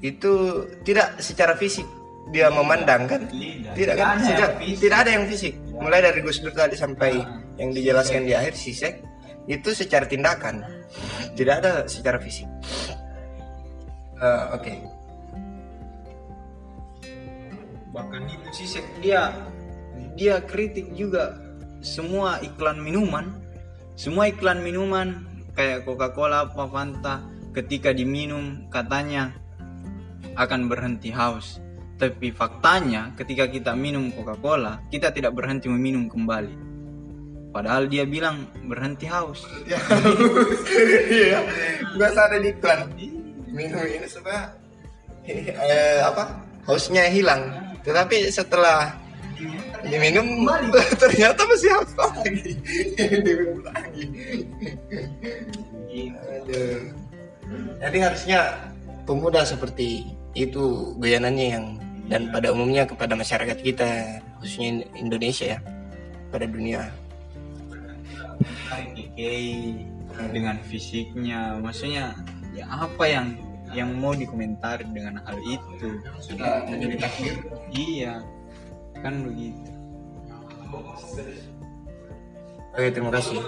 itu 0.00 0.64
tidak 0.80 1.20
secara 1.20 1.52
fisik 1.52 1.84
dia 2.32 2.48
memandang 2.48 3.04
kan? 3.06 3.22
Tidak. 3.28 3.76
tidak 3.76 3.94
Tidak 3.94 3.94
kan 3.94 4.16
ada 4.18 4.24
tidak, 4.24 4.50
yang 4.50 4.58
fisik. 4.58 4.80
tidak 4.80 4.98
ada 4.98 5.10
yang 5.12 5.24
fisik. 5.28 5.54
Mulai 5.76 6.00
dari 6.00 6.18
Gus 6.24 6.38
Dur 6.40 6.54
tadi 6.56 6.74
sampai 6.74 7.12
yang 7.60 7.70
dijelaskan 7.76 8.24
di 8.24 8.32
akhir 8.32 8.56
sisek 8.56 9.04
itu 9.46 9.68
secara 9.76 10.08
tindakan. 10.08 10.64
Tidak 11.36 11.54
ada 11.60 11.84
secara 11.84 12.16
fisik 12.16 12.48
Eh, 14.16 14.44
oke. 14.56 14.72
Bahkan 17.92 18.22
itu 18.28 18.48
sih 18.64 18.80
dia 19.04 19.32
dia 20.16 20.40
kritik 20.40 20.88
juga 20.96 21.36
semua 21.84 22.40
iklan 22.40 22.80
minuman. 22.80 23.36
Semua 23.96 24.28
iklan 24.28 24.60
minuman 24.60 25.24
kayak 25.56 25.88
Coca-Cola 25.88 26.48
apa 26.48 26.64
Fanta 26.68 27.24
ketika 27.56 27.92
diminum 27.92 28.68
katanya 28.72 29.32
akan 30.36 30.68
berhenti 30.68 31.12
haus. 31.12 31.60
Tapi 31.96 32.28
faktanya 32.28 33.16
ketika 33.16 33.48
kita 33.48 33.72
minum 33.72 34.12
Coca-Cola 34.12 34.84
kita 34.92 35.12
tidak 35.12 35.36
berhenti 35.36 35.68
meminum 35.68 36.08
kembali. 36.08 36.64
Padahal 37.52 37.88
dia 37.88 38.04
bilang 38.04 38.48
berhenti 38.64 39.08
haus. 39.08 39.44
Iya. 41.08 41.40
Nggak 41.96 42.10
ada 42.12 42.36
di 42.36 42.52
iklan 42.52 42.80
minum 43.56 43.80
ini 43.88 44.04
supaya 44.04 44.52
eh, 45.24 46.00
apa 46.04 46.44
hausnya 46.68 47.08
hilang. 47.08 47.48
Tetapi 47.80 48.28
setelah 48.28 48.92
diminum 49.88 50.44
ternyata 51.02 51.40
masih 51.48 51.70
haus 51.72 51.92
lagi? 51.96 52.52
Diminum 53.00 53.64
lagi 53.64 54.04
Aduh. 55.96 56.92
jadi 57.80 57.98
harusnya 58.04 58.40
pemuda 59.08 59.46
seperti 59.46 60.12
itu 60.36 60.92
goyanannya 61.00 61.46
yang 61.56 61.66
dan 62.06 62.30
pada 62.30 62.52
umumnya 62.52 62.86
kepada 62.86 63.16
masyarakat 63.16 63.58
kita 63.64 64.20
khususnya 64.38 64.84
Indonesia 64.94 65.56
ya 65.56 65.60
pada 66.30 66.46
dunia. 66.46 66.92
Dengan 70.32 70.56
fisiknya 70.68 71.60
maksudnya 71.60 72.14
ya 72.56 72.64
apa 72.72 73.04
yang 73.04 73.26
yang 73.74 73.92
mau 73.98 74.16
dikomentari 74.16 74.88
dengan 74.88 75.20
hal 75.20 75.36
itu? 75.44 76.00
Sudah 76.22 76.64
menjadi 76.64 76.96
takdir? 77.04 77.36
Iya 77.70 78.24
kan 79.04 79.22
begitu. 79.28 79.70
Oke 82.76 82.92
terima 82.92 83.12
kasih 83.12 83.40